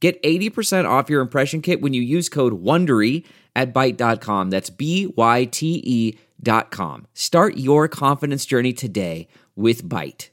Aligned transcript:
Get 0.00 0.22
80% 0.22 0.88
off 0.88 1.10
your 1.10 1.20
impression 1.20 1.60
kit 1.60 1.80
when 1.80 1.92
you 1.92 2.02
use 2.02 2.28
code 2.28 2.62
WONDERY 2.62 3.24
at 3.56 3.74
Byte.com. 3.74 4.50
That's 4.50 4.70
B-Y-T-E 4.70 6.18
dot 6.40 6.70
com. 6.70 7.06
Start 7.14 7.56
your 7.56 7.88
confidence 7.88 8.46
journey 8.46 8.72
today 8.72 9.26
with 9.56 9.82
Byte. 9.82 10.28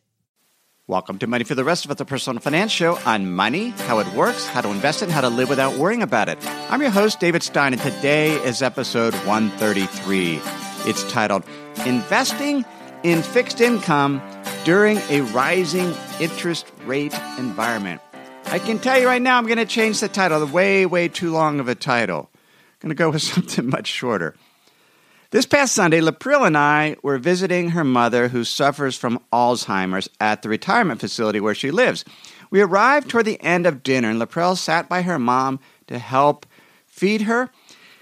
Welcome 0.88 1.18
to 1.18 1.26
Money 1.26 1.44
for 1.46 1.56
the 1.56 1.64
Rest 1.64 1.86
of 1.86 1.90
Us, 1.90 1.98
the 1.98 2.06
personal 2.06 2.40
finance 2.40 2.72
show 2.72 3.00
on 3.08 3.32
money, 3.32 3.70
how 3.70 3.98
it 3.98 4.08
works, 4.14 4.46
how 4.46 4.62
to 4.62 4.70
invest 4.70 5.02
it, 5.02 5.10
how 5.10 5.22
to 5.22 5.30
live 5.30 5.50
without 5.50 5.76
worrying 5.80 6.04
about 6.04 6.30
it. 6.30 6.38
I'm 6.70 6.80
your 6.80 6.92
host, 6.92 7.20
David 7.20 7.42
Stein, 7.42 7.74
and 7.74 7.82
today 7.82 8.34
is 8.44 8.62
episode 8.62 9.16
133. 9.26 10.40
It's 10.88 11.12
titled 11.12 11.44
Investing 11.88 12.64
in 13.02 13.24
Fixed 13.24 13.62
Income 13.62 14.22
During 14.64 15.00
a 15.10 15.22
Rising 15.22 15.92
Interest 16.20 16.72
Rate 16.86 17.16
Environment. 17.40 18.00
I 18.48 18.60
can 18.60 18.80
tell 18.80 18.98
you 19.00 19.08
right 19.08 19.22
now, 19.22 19.38
I'm 19.38 19.48
going 19.48 19.58
to 19.58 19.66
change 19.66 20.00
the 20.00 20.08
title. 20.08 20.40
The 20.40 20.46
way, 20.46 20.86
way 20.86 21.08
too 21.08 21.32
long 21.32 21.60
of 21.60 21.68
a 21.68 21.76
title. 21.76 22.30
I'm 22.34 22.80
going 22.80 22.90
to 22.90 22.96
go 22.96 23.10
with 23.10 23.22
something 23.24 23.70
much 23.70 23.88
shorter. 23.88 24.36
This 25.32 25.46
past 25.46 25.74
Sunday, 25.74 26.00
Lapril 26.00 26.46
and 26.46 26.58
I 26.58 26.96
were 27.04 27.18
visiting 27.18 27.72
her 27.72 27.84
mother 27.84 28.30
who 28.30 28.44
suffers 28.44 28.96
from 28.96 29.20
Alzheimer's 29.34 30.10
at 30.22 30.44
the 30.44 30.50
retirement 30.50 31.02
facility 31.02 31.42
where 31.42 31.56
she 31.56 31.72
lives. 31.72 32.06
We 32.50 32.62
arrived 32.62 33.10
toward 33.10 33.26
the 33.26 33.42
end 33.42 33.66
of 33.66 33.84
dinner, 33.84 34.10
and 34.10 34.22
Lapril 34.22 34.56
sat 34.56 34.88
by 34.88 35.02
her 35.02 35.20
mom 35.20 35.60
to 35.88 35.98
help 35.98 36.46
feed 36.86 37.24
her. 37.24 37.50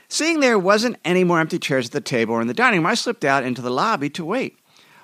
Seeing 0.09 0.41
there 0.41 0.59
wasn't 0.59 0.97
any 1.03 1.23
more 1.23 1.39
empty 1.39 1.57
chairs 1.57 1.87
at 1.87 1.91
the 1.93 2.01
table 2.01 2.35
or 2.35 2.41
in 2.41 2.47
the 2.47 2.53
dining 2.53 2.81
room, 2.81 2.85
I 2.85 2.93
slipped 2.93 3.25
out 3.25 3.43
into 3.43 3.63
the 3.63 3.71
lobby 3.71 4.09
to 4.11 4.25
wait. 4.25 4.59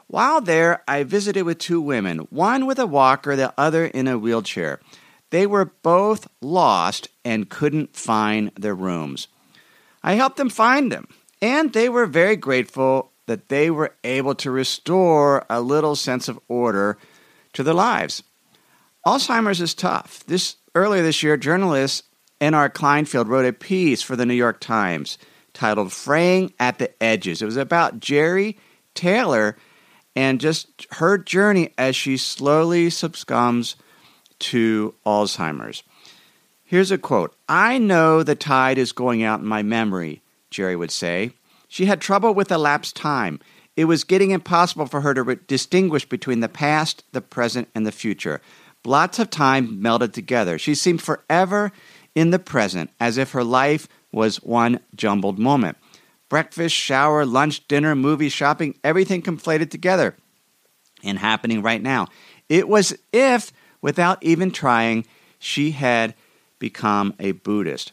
While 0.05 0.42
there, 0.42 0.83
I 0.88 1.03
visited 1.03 1.44
with 1.44 1.58
two 1.58 1.81
women, 1.81 2.19
one 2.30 2.67
with 2.67 2.77
a 2.77 2.86
walker, 2.86 3.36
the 3.36 3.53
other 3.58 3.86
in 3.86 4.08
a 4.08 4.19
wheelchair. 4.19 4.80
They 5.31 5.45
were 5.45 5.66
both 5.66 6.27
lost 6.41 7.09
and 7.23 7.49
couldn't 7.49 7.95
find 7.95 8.52
their 8.55 8.75
rooms. 8.75 9.27
I 10.02 10.13
helped 10.13 10.38
them 10.38 10.49
find 10.49 10.91
them, 10.91 11.08
and 11.41 11.73
they 11.73 11.89
were 11.89 12.05
very 12.05 12.36
grateful 12.36 13.11
that 13.27 13.49
they 13.49 13.69
were 13.69 13.95
able 14.03 14.33
to 14.36 14.49
restore 14.49 15.45
a 15.49 15.61
little 15.61 15.95
sense 15.95 16.27
of 16.27 16.39
order 16.47 16.97
to 17.53 17.63
their 17.63 17.73
lives. 17.73 18.23
Alzheimer's 19.05 19.61
is 19.61 19.73
tough. 19.73 20.25
This 20.25 20.55
earlier 20.73 21.03
this 21.03 21.21
year, 21.21 21.38
journalist 21.38 22.05
N.R. 22.41 22.69
Kleinfeld 22.69 23.27
wrote 23.27 23.45
a 23.45 23.53
piece 23.53 24.02
for 24.02 24.16
the 24.16 24.25
New 24.25 24.33
York 24.33 24.59
Times 24.59 25.17
titled 25.53 25.93
"Fraying 25.93 26.53
at 26.59 26.80
the 26.80 26.91
Edges." 27.02 27.41
It 27.41 27.45
was 27.45 27.58
about 27.58 27.99
Geri 27.99 28.58
Taylor 28.95 29.58
and 30.16 30.41
just 30.41 30.88
her 30.93 31.17
journey 31.17 31.73
as 31.77 31.95
she 31.95 32.17
slowly 32.17 32.89
succumbs 32.89 33.75
to 34.40 34.94
Alzheimer's. 35.06 35.84
Here's 36.64 36.92
a 36.92 36.98
quote 36.98 37.36
I 37.48 37.78
know 37.78 38.23
the 38.23 38.36
tide 38.36 38.78
is 38.78 38.92
going 38.92 39.23
out 39.23 39.40
in 39.40 39.45
my 39.45 39.64
memory, 39.64 40.22
Geri 40.52 40.76
would 40.76 40.92
say. 40.92 41.32
She 41.68 41.86
had 41.86 42.02
trouble 42.02 42.34
with 42.34 42.52
elapsed 42.52 42.95
time. 42.95 43.40
It 43.76 43.86
was 43.86 44.04
getting 44.04 44.32
impossible 44.32 44.88
for 44.88 45.02
her 45.02 45.14
to 45.14 45.23
re- 45.23 45.38
distinguish 45.48 46.05
between 46.08 46.42
the 46.42 46.49
past, 46.49 47.04
the 47.11 47.22
present, 47.22 47.70
and 47.73 47.86
the 47.86 47.92
future. 47.92 48.42
Blots 48.83 49.20
of 49.20 49.30
time 49.30 49.82
melted 49.82 50.14
together. 50.14 50.58
She 50.58 50.76
seemed 50.76 51.02
forever 51.02 51.72
in 52.16 52.32
the 52.32 52.39
present, 52.39 52.89
as 52.99 53.17
if 53.17 53.32
her 53.32 53.44
life 53.44 53.88
was 54.11 54.38
one 54.38 54.80
jumbled 54.95 55.39
moment. 55.39 55.78
Breakfast, 56.28 56.76
shower, 56.76 57.26
lunch, 57.26 57.67
dinner, 57.67 57.95
movie, 57.95 58.30
shopping, 58.30 58.76
everything 58.83 59.22
conflated 59.22 59.72
together 59.72 60.16
and 61.04 61.17
happening 61.17 61.61
right 61.61 61.82
now. 61.82 62.08
It 62.48 62.67
was 62.67 62.95
if 63.14 63.52
without 63.82 64.22
even 64.23 64.52
trying, 64.52 65.06
she 65.40 65.72
had 65.72 66.14
become 66.60 67.14
a 67.20 67.32
Buddhist. 67.32 67.92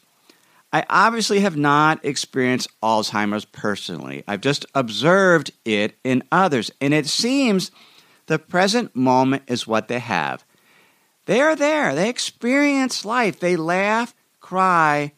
I 0.72 0.84
obviously 0.90 1.40
have 1.40 1.56
not 1.56 2.04
experienced 2.04 2.68
Alzheimer's 2.82 3.44
personally. 3.44 4.24
I've 4.26 4.40
just 4.40 4.66
observed 4.74 5.52
it 5.64 5.96
in 6.04 6.22
others, 6.30 6.70
and 6.80 6.92
it 6.92 7.06
seems 7.06 7.70
the 8.26 8.38
present 8.38 8.94
moment 8.94 9.44
is 9.46 9.66
what 9.66 9.88
they 9.88 10.00
have. 10.00 10.44
They 11.26 11.40
are 11.40 11.56
there, 11.56 11.94
they 11.94 12.08
experience 12.08 13.04
life, 13.04 13.40
they 13.40 13.56
laugh, 13.56 14.14
cry, 14.40 15.12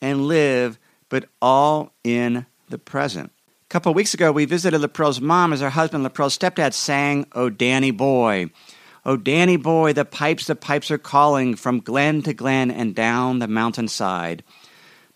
and 0.00 0.26
live, 0.26 0.78
but 1.08 1.28
all 1.42 1.92
in 2.04 2.46
the 2.68 2.78
present. 2.78 3.32
A 3.64 3.68
couple 3.68 3.90
of 3.90 3.96
weeks 3.96 4.14
ago, 4.14 4.32
we 4.32 4.44
visited 4.44 4.80
Lapril's 4.80 5.20
mom 5.20 5.52
as 5.52 5.60
her 5.60 5.70
husband, 5.70 6.02
Lapril's 6.02 6.36
stepdad, 6.36 6.72
sang 6.72 7.26
Oh 7.32 7.50
Danny 7.50 7.90
Boy. 7.90 8.50
Oh, 9.04 9.16
Danny 9.16 9.56
boy, 9.56 9.92
the 9.92 10.04
pipes, 10.04 10.46
the 10.46 10.54
pipes 10.54 10.90
are 10.90 10.98
calling 10.98 11.54
from 11.54 11.80
glen 11.80 12.22
to 12.22 12.34
glen 12.34 12.70
and 12.70 12.94
down 12.94 13.38
the 13.38 13.48
mountainside. 13.48 14.42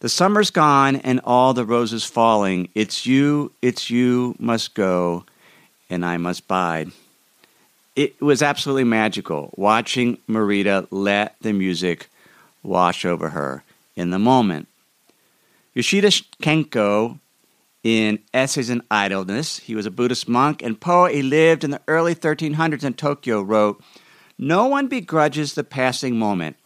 The 0.01 0.09
summer's 0.09 0.51
gone 0.51 0.97
and 0.97 1.21
all 1.25 1.55
the 1.55 1.67
roses 1.67 2.05
falling. 2.05 2.69
It's 2.75 3.07
you, 3.07 3.53
it's 3.61 3.91
you 3.91 4.35
must 4.39 4.75
go, 4.75 5.25
and 5.91 6.05
I 6.05 6.17
must 6.17 6.49
bide. 6.49 6.93
It 7.97 8.21
was 8.21 8.43
absolutely 8.43 8.85
magical 8.85 9.53
watching 9.57 10.19
Marita 10.29 10.87
let 10.91 11.37
the 11.41 11.53
music 11.53 12.09
wash 12.63 13.05
over 13.05 13.31
her 13.31 13.63
in 13.97 14.11
the 14.11 14.19
moment. 14.19 14.67
Yoshida 15.75 16.09
Kenko 16.43 17.19
in 17.85 18.19
Essays 18.33 18.71
in 18.71 18.83
Idleness. 18.91 19.59
He 19.59 19.77
was 19.77 19.87
a 19.87 19.91
Buddhist 19.91 20.29
monk 20.29 20.63
and 20.63 20.81
poet. 20.81 21.15
He 21.15 21.23
lived 21.23 21.63
in 21.63 21.71
the 21.71 21.83
early 21.87 22.15
1300s 22.15 22.83
in 22.83 22.95
Tokyo, 22.95 23.43
wrote, 23.43 23.81
No 24.39 24.67
one 24.67 24.89
begrudges 24.89 25.55
the 25.55 25.63
passing 25.63 26.19
moment. 26.19 26.57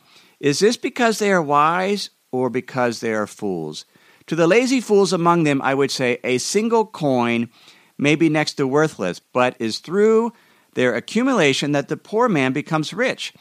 Is 0.40 0.60
this 0.60 0.76
because 0.76 1.18
they 1.18 1.32
are 1.32 1.42
wise 1.42 2.10
or 2.30 2.48
because 2.48 3.00
they 3.00 3.12
are 3.12 3.26
fools? 3.26 3.84
To 4.28 4.36
the 4.36 4.46
lazy 4.46 4.80
fools 4.80 5.12
among 5.12 5.42
them, 5.42 5.60
I 5.60 5.74
would 5.74 5.90
say 5.90 6.20
a 6.22 6.38
single 6.38 6.86
coin 6.86 7.50
may 7.98 8.14
be 8.14 8.28
next 8.28 8.54
to 8.54 8.66
worthless, 8.66 9.18
but 9.18 9.56
is 9.58 9.80
through 9.80 10.32
their 10.74 10.94
accumulation 10.94 11.72
that 11.72 11.88
the 11.88 11.96
poor 11.96 12.28
man 12.28 12.52
becomes 12.52 12.94
rich. 12.94 13.32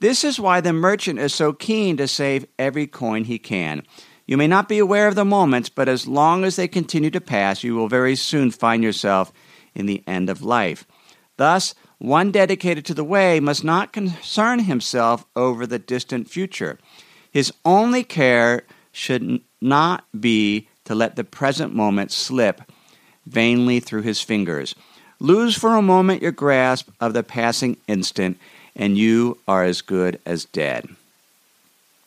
This 0.00 0.24
is 0.24 0.40
why 0.40 0.60
the 0.60 0.72
merchant 0.72 1.18
is 1.18 1.34
so 1.34 1.52
keen 1.52 1.96
to 1.98 2.08
save 2.08 2.46
every 2.58 2.86
coin 2.86 3.24
he 3.24 3.38
can. 3.38 3.82
You 4.28 4.36
may 4.36 4.46
not 4.46 4.68
be 4.68 4.78
aware 4.78 5.08
of 5.08 5.14
the 5.14 5.24
moments, 5.24 5.70
but 5.70 5.88
as 5.88 6.06
long 6.06 6.44
as 6.44 6.56
they 6.56 6.68
continue 6.68 7.08
to 7.12 7.20
pass, 7.20 7.64
you 7.64 7.74
will 7.74 7.88
very 7.88 8.14
soon 8.14 8.50
find 8.50 8.82
yourself 8.84 9.32
in 9.74 9.86
the 9.86 10.02
end 10.06 10.28
of 10.28 10.42
life. 10.42 10.84
Thus, 11.38 11.74
one 11.96 12.30
dedicated 12.30 12.84
to 12.84 12.94
the 12.94 13.04
way 13.04 13.40
must 13.40 13.64
not 13.64 13.94
concern 13.94 14.60
himself 14.60 15.24
over 15.34 15.66
the 15.66 15.78
distant 15.78 16.28
future. 16.28 16.78
His 17.32 17.54
only 17.64 18.04
care 18.04 18.64
should 18.92 19.40
not 19.62 20.04
be 20.20 20.68
to 20.84 20.94
let 20.94 21.16
the 21.16 21.24
present 21.24 21.74
moment 21.74 22.12
slip 22.12 22.60
vainly 23.24 23.80
through 23.80 24.02
his 24.02 24.20
fingers. 24.20 24.74
Lose 25.20 25.56
for 25.56 25.74
a 25.74 25.80
moment 25.80 26.20
your 26.20 26.32
grasp 26.32 26.90
of 27.00 27.14
the 27.14 27.22
passing 27.22 27.78
instant, 27.86 28.36
and 28.76 28.98
you 28.98 29.38
are 29.48 29.64
as 29.64 29.80
good 29.80 30.20
as 30.26 30.44
dead. 30.44 30.86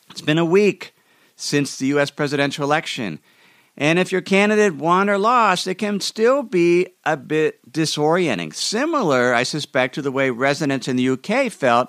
It's 0.08 0.20
been 0.20 0.38
a 0.38 0.44
week 0.44 0.94
since 1.42 1.76
the 1.76 1.86
U.S. 1.88 2.10
presidential 2.10 2.64
election. 2.64 3.18
And 3.76 3.98
if 3.98 4.12
your 4.12 4.20
candidate 4.20 4.76
won 4.76 5.10
or 5.10 5.18
lost, 5.18 5.66
it 5.66 5.76
can 5.76 6.00
still 6.00 6.42
be 6.42 6.88
a 7.04 7.16
bit 7.16 7.60
disorienting. 7.70 8.54
Similar, 8.54 9.34
I 9.34 9.42
suspect, 9.42 9.94
to 9.94 10.02
the 10.02 10.12
way 10.12 10.30
residents 10.30 10.88
in 10.88 10.96
the 10.96 11.08
UK 11.08 11.50
felt 11.50 11.88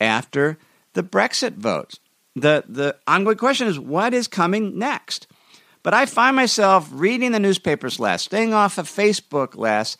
after 0.00 0.58
the 0.94 1.02
Brexit 1.02 1.56
vote. 1.56 1.98
The, 2.34 2.64
the 2.68 2.96
ongoing 3.06 3.36
question 3.36 3.66
is 3.66 3.78
what 3.78 4.14
is 4.14 4.28
coming 4.28 4.78
next? 4.78 5.26
But 5.82 5.94
I 5.94 6.06
find 6.06 6.36
myself 6.36 6.88
reading 6.92 7.32
the 7.32 7.40
newspapers 7.40 7.98
less, 7.98 8.22
staying 8.22 8.54
off 8.54 8.78
of 8.78 8.86
Facebook 8.86 9.56
less, 9.56 9.96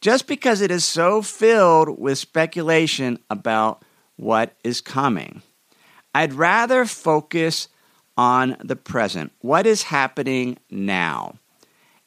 just 0.00 0.26
because 0.26 0.60
it 0.60 0.70
is 0.70 0.84
so 0.84 1.22
filled 1.22 2.00
with 2.00 2.18
speculation 2.18 3.18
about 3.28 3.84
what 4.16 4.56
is 4.64 4.80
coming. 4.80 5.42
I'd 6.14 6.32
rather 6.32 6.84
focus 6.84 7.68
on 8.16 8.56
the 8.62 8.76
present. 8.76 9.32
What 9.40 9.66
is 9.66 9.82
happening 9.84 10.58
now? 10.70 11.34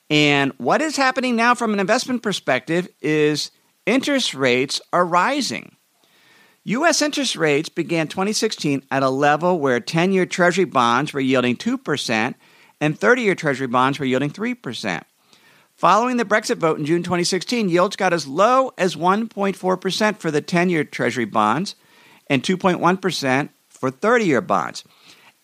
And 0.09 0.53
what 0.57 0.81
is 0.81 0.95
happening 0.95 1.35
now 1.35 1.55
from 1.55 1.73
an 1.73 1.79
investment 1.79 2.21
perspective 2.21 2.87
is 3.01 3.51
interest 3.85 4.33
rates 4.33 4.79
are 4.93 5.05
rising. 5.05 5.75
U.S. 6.63 7.01
interest 7.01 7.35
rates 7.35 7.69
began 7.69 8.07
2016 8.07 8.83
at 8.89 9.03
a 9.03 9.09
level 9.09 9.59
where 9.59 9.79
10 9.79 10.11
year 10.11 10.25
Treasury 10.25 10.65
bonds 10.65 11.13
were 11.13 11.19
yielding 11.19 11.55
2% 11.55 12.35
and 12.81 12.99
30 12.99 13.21
year 13.21 13.35
Treasury 13.35 13.67
bonds 13.67 13.99
were 13.99 14.05
yielding 14.05 14.31
3%. 14.31 15.03
Following 15.75 16.17
the 16.17 16.25
Brexit 16.25 16.57
vote 16.57 16.79
in 16.79 16.85
June 16.85 17.03
2016, 17.03 17.69
yields 17.69 17.95
got 17.95 18.13
as 18.13 18.25
low 18.25 18.71
as 18.77 18.95
1.4% 18.95 20.17
for 20.17 20.31
the 20.31 20.41
10 20.41 20.69
year 20.69 20.83
Treasury 20.83 21.25
bonds 21.25 21.75
and 22.29 22.41
2.1% 22.41 23.49
for 23.67 23.91
30 23.91 24.25
year 24.25 24.41
bonds. 24.41 24.83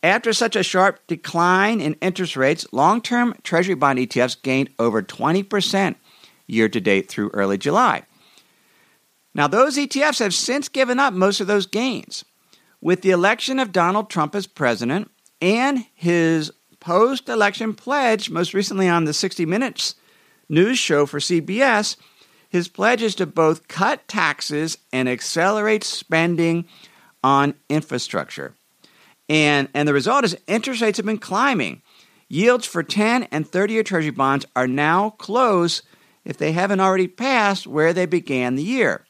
After 0.03 0.33
such 0.33 0.55
a 0.55 0.63
sharp 0.63 1.05
decline 1.05 1.79
in 1.79 1.93
interest 1.95 2.35
rates, 2.35 2.65
long 2.71 3.01
term 3.01 3.35
Treasury 3.43 3.75
bond 3.75 3.99
ETFs 3.99 4.41
gained 4.41 4.69
over 4.79 5.03
20% 5.03 5.95
year 6.47 6.67
to 6.69 6.81
date 6.81 7.07
through 7.07 7.29
early 7.33 7.57
July. 7.57 8.03
Now, 9.33 9.47
those 9.47 9.77
ETFs 9.77 10.19
have 10.19 10.33
since 10.33 10.67
given 10.67 10.99
up 10.99 11.13
most 11.13 11.39
of 11.39 11.47
those 11.47 11.65
gains. 11.65 12.25
With 12.81 13.01
the 13.01 13.11
election 13.11 13.59
of 13.59 13.71
Donald 13.71 14.09
Trump 14.09 14.35
as 14.35 14.47
president 14.47 15.11
and 15.39 15.85
his 15.93 16.51
post 16.79 17.29
election 17.29 17.73
pledge, 17.73 18.29
most 18.29 18.53
recently 18.53 18.89
on 18.89 19.05
the 19.05 19.13
60 19.13 19.45
Minutes 19.45 19.95
news 20.49 20.79
show 20.79 21.05
for 21.05 21.19
CBS, 21.19 21.95
his 22.49 22.67
pledge 22.67 23.01
is 23.01 23.15
to 23.15 23.25
both 23.25 23.67
cut 23.67 24.07
taxes 24.07 24.77
and 24.91 25.07
accelerate 25.07 25.83
spending 25.83 26.65
on 27.23 27.53
infrastructure. 27.69 28.55
And, 29.31 29.69
and 29.73 29.87
the 29.87 29.93
result 29.93 30.25
is 30.25 30.35
interest 30.45 30.81
rates 30.81 30.97
have 30.97 31.05
been 31.05 31.17
climbing. 31.17 31.81
Yields 32.27 32.65
for 32.65 32.83
10 32.83 33.23
and 33.31 33.47
30 33.47 33.73
year 33.73 33.81
Treasury 33.81 34.11
bonds 34.11 34.45
are 34.57 34.67
now 34.67 35.11
close, 35.11 35.83
if 36.25 36.37
they 36.37 36.51
haven't 36.51 36.81
already 36.81 37.07
passed, 37.07 37.65
where 37.65 37.93
they 37.93 38.05
began 38.05 38.55
the 38.55 38.63
year. 38.63 39.05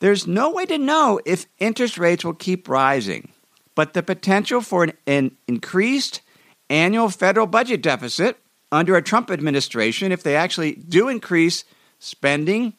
There's 0.00 0.26
no 0.26 0.50
way 0.50 0.66
to 0.66 0.78
know 0.78 1.20
if 1.24 1.46
interest 1.60 1.96
rates 1.96 2.24
will 2.24 2.34
keep 2.34 2.68
rising, 2.68 3.30
but 3.76 3.94
the 3.94 4.02
potential 4.02 4.60
for 4.62 4.82
an, 4.82 4.92
an 5.06 5.36
increased 5.46 6.22
annual 6.68 7.08
federal 7.08 7.46
budget 7.46 7.82
deficit 7.82 8.36
under 8.72 8.96
a 8.96 9.02
Trump 9.02 9.30
administration, 9.30 10.10
if 10.10 10.24
they 10.24 10.34
actually 10.34 10.72
do 10.72 11.06
increase 11.06 11.62
spending 12.00 12.72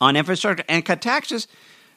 on 0.00 0.14
infrastructure 0.14 0.64
and 0.68 0.84
cut 0.84 1.02
taxes, 1.02 1.48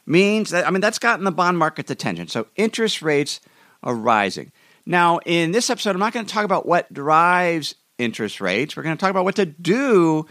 means 0.05 0.49
that, 0.51 0.67
I 0.67 0.71
mean, 0.71 0.81
that's 0.81 0.99
gotten 0.99 1.25
the 1.25 1.31
bond 1.31 1.57
market's 1.57 1.91
attention. 1.91 2.27
So 2.27 2.47
interest 2.55 3.01
rates 3.01 3.39
are 3.81 3.95
rising. 3.95 4.51
Now, 4.85 5.19
in 5.25 5.51
this 5.51 5.69
episode, 5.69 5.91
I'm 5.91 5.99
not 5.99 6.13
going 6.13 6.25
to 6.25 6.33
talk 6.33 6.45
about 6.45 6.65
what 6.65 6.91
drives 6.91 7.75
interest 7.97 8.41
rates. 8.41 8.75
We're 8.75 8.83
going 8.83 8.97
to 8.97 9.01
talk 9.01 9.11
about 9.11 9.23
what 9.23 9.35
to 9.37 9.45
do 9.45 10.25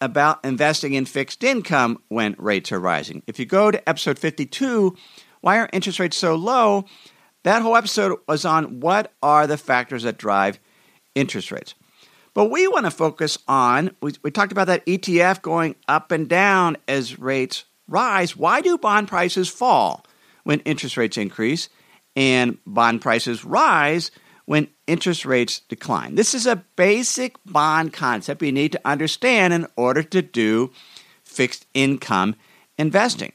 about 0.00 0.44
investing 0.44 0.94
in 0.94 1.04
fixed 1.04 1.42
income 1.42 2.02
when 2.08 2.34
rates 2.38 2.72
are 2.72 2.80
rising. 2.80 3.22
If 3.26 3.38
you 3.38 3.46
go 3.46 3.70
to 3.70 3.88
episode 3.88 4.18
52, 4.18 4.96
why 5.40 5.58
are 5.58 5.68
interest 5.72 5.98
rates 5.98 6.16
so 6.16 6.34
low? 6.34 6.84
That 7.44 7.62
whole 7.62 7.76
episode 7.76 8.18
was 8.26 8.44
on 8.44 8.80
what 8.80 9.12
are 9.22 9.46
the 9.46 9.56
factors 9.56 10.02
that 10.02 10.18
drive 10.18 10.58
interest 11.14 11.50
rates. 11.50 11.74
But 12.34 12.50
we 12.50 12.68
want 12.68 12.84
to 12.84 12.90
focus 12.90 13.38
on, 13.48 13.96
we, 14.02 14.12
we 14.22 14.30
talked 14.30 14.52
about 14.52 14.66
that 14.66 14.84
ETF 14.84 15.40
going 15.40 15.76
up 15.88 16.12
and 16.12 16.28
down 16.28 16.76
as 16.86 17.18
rates 17.18 17.64
rise. 17.88 18.36
Why 18.36 18.60
do 18.60 18.78
bond 18.78 19.08
prices 19.08 19.48
fall 19.48 20.04
when 20.44 20.60
interest 20.60 20.96
rates 20.96 21.16
increase 21.16 21.68
and 22.14 22.58
bond 22.66 23.02
prices 23.02 23.44
rise 23.44 24.10
when 24.46 24.68
interest 24.86 25.26
rates 25.26 25.60
decline. 25.68 26.14
This 26.14 26.32
is 26.32 26.46
a 26.46 26.64
basic 26.76 27.36
bond 27.44 27.92
concept 27.92 28.42
you 28.42 28.52
need 28.52 28.72
to 28.72 28.80
understand 28.84 29.52
in 29.52 29.66
order 29.76 30.02
to 30.04 30.22
do 30.22 30.72
fixed 31.24 31.66
income 31.74 32.36
investing. 32.78 33.32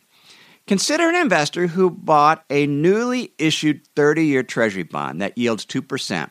Consider 0.67 1.09
an 1.09 1.15
investor 1.15 1.67
who 1.67 1.89
bought 1.89 2.45
a 2.49 2.65
newly 2.65 3.33
issued 3.37 3.85
30 3.95 4.25
year 4.25 4.41
Treasury 4.41 4.83
bond 4.83 5.21
that 5.21 5.37
yields 5.37 5.65
2%. 5.65 6.29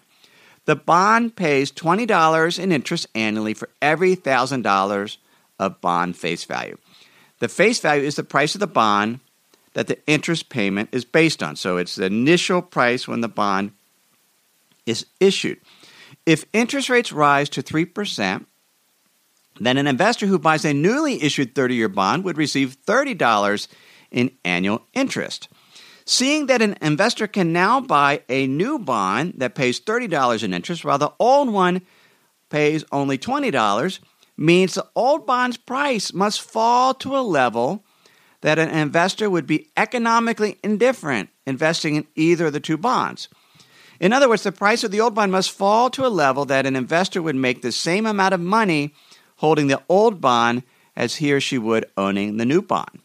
The 0.64 0.76
bond 0.76 1.36
pays 1.36 1.72
$20 1.72 2.58
in 2.58 2.72
interest 2.72 3.06
annually 3.14 3.54
for 3.54 3.68
every 3.82 4.16
$1,000 4.16 5.16
of 5.58 5.80
bond 5.80 6.16
face 6.16 6.44
value. 6.44 6.78
The 7.40 7.48
face 7.48 7.80
value 7.80 8.04
is 8.04 8.14
the 8.14 8.22
price 8.22 8.54
of 8.54 8.60
the 8.60 8.66
bond 8.66 9.20
that 9.72 9.86
the 9.86 9.98
interest 10.06 10.48
payment 10.48 10.90
is 10.92 11.04
based 11.04 11.42
on. 11.42 11.56
So 11.56 11.76
it's 11.76 11.96
the 11.96 12.06
initial 12.06 12.62
price 12.62 13.08
when 13.08 13.20
the 13.20 13.28
bond 13.28 13.72
is 14.86 15.06
issued. 15.18 15.58
If 16.26 16.44
interest 16.52 16.88
rates 16.88 17.12
rise 17.12 17.48
to 17.50 17.62
3%, 17.62 18.44
then 19.58 19.76
an 19.76 19.86
investor 19.86 20.26
who 20.26 20.38
buys 20.38 20.64
a 20.64 20.74
newly 20.74 21.22
issued 21.22 21.54
30 21.54 21.74
year 21.74 21.88
bond 21.88 22.24
would 22.24 22.36
receive 22.36 22.76
$30 22.86 23.68
in 24.10 24.30
annual 24.44 24.82
interest. 24.94 25.48
Seeing 26.04 26.46
that 26.46 26.62
an 26.62 26.76
investor 26.82 27.26
can 27.26 27.52
now 27.52 27.80
buy 27.80 28.22
a 28.28 28.46
new 28.46 28.78
bond 28.78 29.34
that 29.36 29.54
pays 29.54 29.80
$30 29.80 30.42
in 30.42 30.52
interest 30.52 30.84
while 30.84 30.98
the 30.98 31.12
old 31.18 31.50
one 31.50 31.82
pays 32.48 32.84
only 32.90 33.16
$20 33.16 33.98
means 34.40 34.74
the 34.74 34.86
old 34.96 35.26
bond's 35.26 35.58
price 35.58 36.12
must 36.12 36.40
fall 36.40 36.94
to 36.94 37.16
a 37.16 37.20
level 37.20 37.84
that 38.40 38.58
an 38.58 38.70
investor 38.70 39.28
would 39.28 39.46
be 39.46 39.70
economically 39.76 40.58
indifferent 40.64 41.28
investing 41.46 41.96
in 41.96 42.06
either 42.14 42.46
of 42.46 42.52
the 42.54 42.60
two 42.60 42.78
bonds. 42.78 43.28
In 44.00 44.14
other 44.14 44.30
words, 44.30 44.42
the 44.42 44.50
price 44.50 44.82
of 44.82 44.90
the 44.90 45.00
old 45.00 45.14
bond 45.14 45.30
must 45.30 45.50
fall 45.50 45.90
to 45.90 46.06
a 46.06 46.08
level 46.08 46.46
that 46.46 46.64
an 46.64 46.74
investor 46.74 47.20
would 47.20 47.36
make 47.36 47.60
the 47.60 47.70
same 47.70 48.06
amount 48.06 48.32
of 48.32 48.40
money 48.40 48.94
holding 49.36 49.66
the 49.66 49.82
old 49.90 50.22
bond 50.22 50.62
as 50.96 51.16
he 51.16 51.32
or 51.32 51.40
she 51.40 51.58
would 51.58 51.84
owning 51.98 52.38
the 52.38 52.46
new 52.46 52.62
bond. 52.62 53.00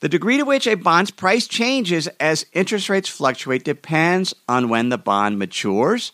The 0.00 0.08
degree 0.08 0.38
to 0.38 0.44
which 0.44 0.66
a 0.66 0.74
bond's 0.74 1.10
price 1.10 1.46
changes 1.46 2.08
as 2.18 2.46
interest 2.54 2.88
rates 2.88 3.08
fluctuate 3.08 3.64
depends 3.64 4.34
on 4.48 4.70
when 4.70 4.88
the 4.88 4.98
bond 4.98 5.38
matures. 5.38 6.12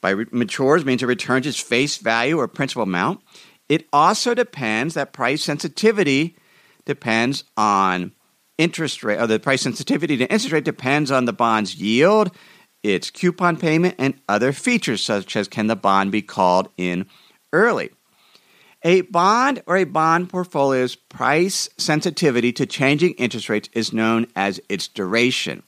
By 0.00 0.10
re- 0.10 0.26
matures 0.30 0.84
means 0.84 1.02
it 1.02 1.06
returns 1.06 1.46
its 1.46 1.60
face 1.60 1.98
value 1.98 2.38
or 2.38 2.48
principal 2.48 2.82
amount. 2.82 3.20
It 3.68 3.86
also 3.92 4.34
depends 4.34 4.94
that 4.94 5.12
price 5.12 5.42
sensitivity 5.42 6.36
depends 6.84 7.44
on 7.56 8.12
interest 8.58 9.02
rate, 9.02 9.18
or 9.18 9.26
the 9.26 9.40
price 9.40 9.62
sensitivity 9.62 10.16
to 10.16 10.24
interest 10.24 10.52
rate 10.52 10.64
depends 10.64 11.10
on 11.10 11.24
the 11.24 11.32
bond's 11.32 11.74
yield 11.74 12.30
its 12.82 13.10
coupon 13.10 13.56
payment, 13.56 13.94
and 13.98 14.14
other 14.28 14.52
features, 14.52 15.02
such 15.02 15.36
as 15.36 15.48
can 15.48 15.66
the 15.66 15.76
bond 15.76 16.12
be 16.12 16.22
called 16.22 16.68
in 16.76 17.06
early. 17.52 17.90
A 18.82 19.00
bond 19.02 19.62
or 19.66 19.76
a 19.76 19.84
bond 19.84 20.28
portfolio's 20.28 20.94
price 20.94 21.68
sensitivity 21.76 22.52
to 22.52 22.66
changing 22.66 23.14
interest 23.14 23.48
rates 23.48 23.68
is 23.72 23.92
known 23.92 24.26
as 24.36 24.60
its 24.68 24.86
duration. 24.86 25.62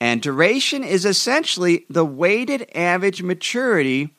And 0.00 0.20
duration 0.20 0.84
is 0.84 1.04
essentially 1.04 1.86
the 1.88 2.04
weighted 2.04 2.70
average 2.74 3.22
maturity 3.22 4.14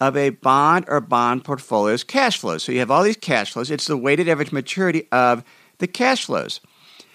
of 0.00 0.16
a 0.16 0.30
bond 0.30 0.84
or 0.88 1.00
bond 1.00 1.44
portfolio's 1.44 2.04
cash 2.04 2.38
flows. 2.38 2.62
So 2.62 2.72
you 2.72 2.80
have 2.80 2.90
all 2.90 3.02
these 3.02 3.16
cash 3.16 3.52
flows, 3.52 3.70
it's 3.70 3.86
the 3.86 3.96
weighted 3.96 4.28
average 4.28 4.52
maturity 4.52 5.08
of 5.10 5.42
the 5.78 5.86
cash 5.86 6.26
flows. 6.26 6.60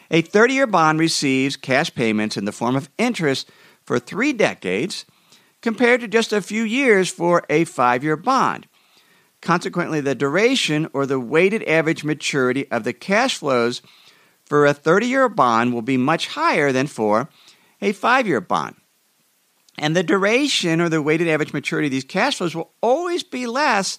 A 0.10 0.22
30 0.22 0.54
year 0.54 0.68
bond 0.68 1.00
receives 1.00 1.56
cash 1.56 1.94
payments 1.94 2.38
in 2.38 2.46
the 2.46 2.52
form 2.52 2.76
of 2.76 2.90
interest 2.98 3.50
for 3.84 4.00
three 4.00 4.34
decades 4.34 5.06
compared 5.62 6.02
to 6.02 6.08
just 6.08 6.34
a 6.34 6.42
few 6.42 6.64
years 6.64 7.10
for 7.10 7.44
a 7.50 7.66
five 7.66 8.04
year 8.04 8.18
bond. 8.18 8.68
Consequently, 9.42 10.02
the 10.02 10.14
duration 10.14 10.88
or 10.94 11.06
the 11.06 11.20
weighted 11.20 11.64
average 11.64 12.04
maturity 12.04 12.70
of 12.72 12.84
the 12.84 12.94
cash 12.94 13.38
flows 13.38 13.82
for 14.46 14.66
a 14.66 14.74
30 14.74 15.08
year 15.08 15.30
bond 15.30 15.74
will 15.74 15.82
be 15.82 15.98
much 15.98 16.28
higher 16.28 16.72
than 16.72 16.88
for 16.88 17.30
a 17.82 17.92
five 17.92 18.28
year 18.28 18.42
bond. 18.42 18.76
And 19.82 19.96
the 19.96 20.04
duration 20.04 20.80
or 20.80 20.90
the 20.90 21.02
weighted 21.02 21.28
average 21.28 21.54
maturity 21.54 21.88
of 21.88 21.92
these 21.92 22.04
cash 22.04 22.38
flows 22.38 22.56
will 22.56 22.72
always 22.82 23.24
be 23.24 23.48
less 23.48 23.98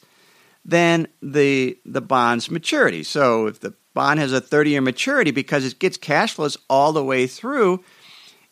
than 0.65 1.09
the, 1.21 1.77
the 1.85 2.01
bond's 2.01 2.53
maturity. 2.53 3.03
So 3.03 3.49
if 3.49 3.59
the 3.59 3.75
bond 3.93 4.21
has 4.21 4.33
a 4.33 4.41
30 4.41 4.71
year 4.71 4.81
maturity 4.81 5.33
because 5.33 5.67
it 5.67 5.81
gets 5.81 5.97
cash 5.97 6.35
flows 6.35 6.57
all 6.71 6.93
the 6.93 7.05
way 7.05 7.27
through, 7.27 7.83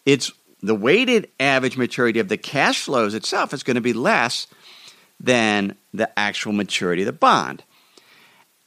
its 0.04 0.32
the 0.60 0.74
weighted 0.74 1.30
average 1.38 1.76
maturity 1.76 2.18
of 2.18 2.28
the 2.28 2.36
cash 2.36 2.82
flows 2.82 3.14
itself 3.14 3.54
is 3.54 3.62
going 3.62 3.76
to 3.76 3.80
be 3.80 3.92
less 3.92 4.48
than 5.20 5.76
the 5.94 6.10
actual 6.18 6.52
maturity 6.52 7.02
of 7.02 7.06
the 7.06 7.12
bond. 7.12 7.62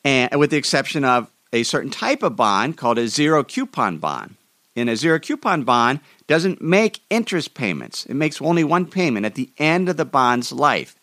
And 0.05 0.39
with 0.39 0.51
the 0.51 0.57
exception 0.57 1.03
of 1.03 1.29
a 1.51 1.63
certain 1.63 1.91
type 1.91 2.23
of 2.23 2.37
bond 2.37 2.77
called 2.77 2.97
a 2.97 3.09
zero 3.09 3.43
coupon 3.43 3.97
bond. 3.97 4.35
In 4.73 4.87
a 4.87 4.95
zero 4.95 5.19
coupon 5.19 5.63
bond 5.63 5.99
doesn't 6.27 6.61
make 6.61 7.01
interest 7.09 7.53
payments. 7.53 8.05
It 8.05 8.13
makes 8.15 8.41
only 8.41 8.63
one 8.63 8.85
payment 8.85 9.25
at 9.25 9.35
the 9.35 9.51
end 9.57 9.89
of 9.89 9.97
the 9.97 10.05
bond's 10.05 10.51
life. 10.51 10.95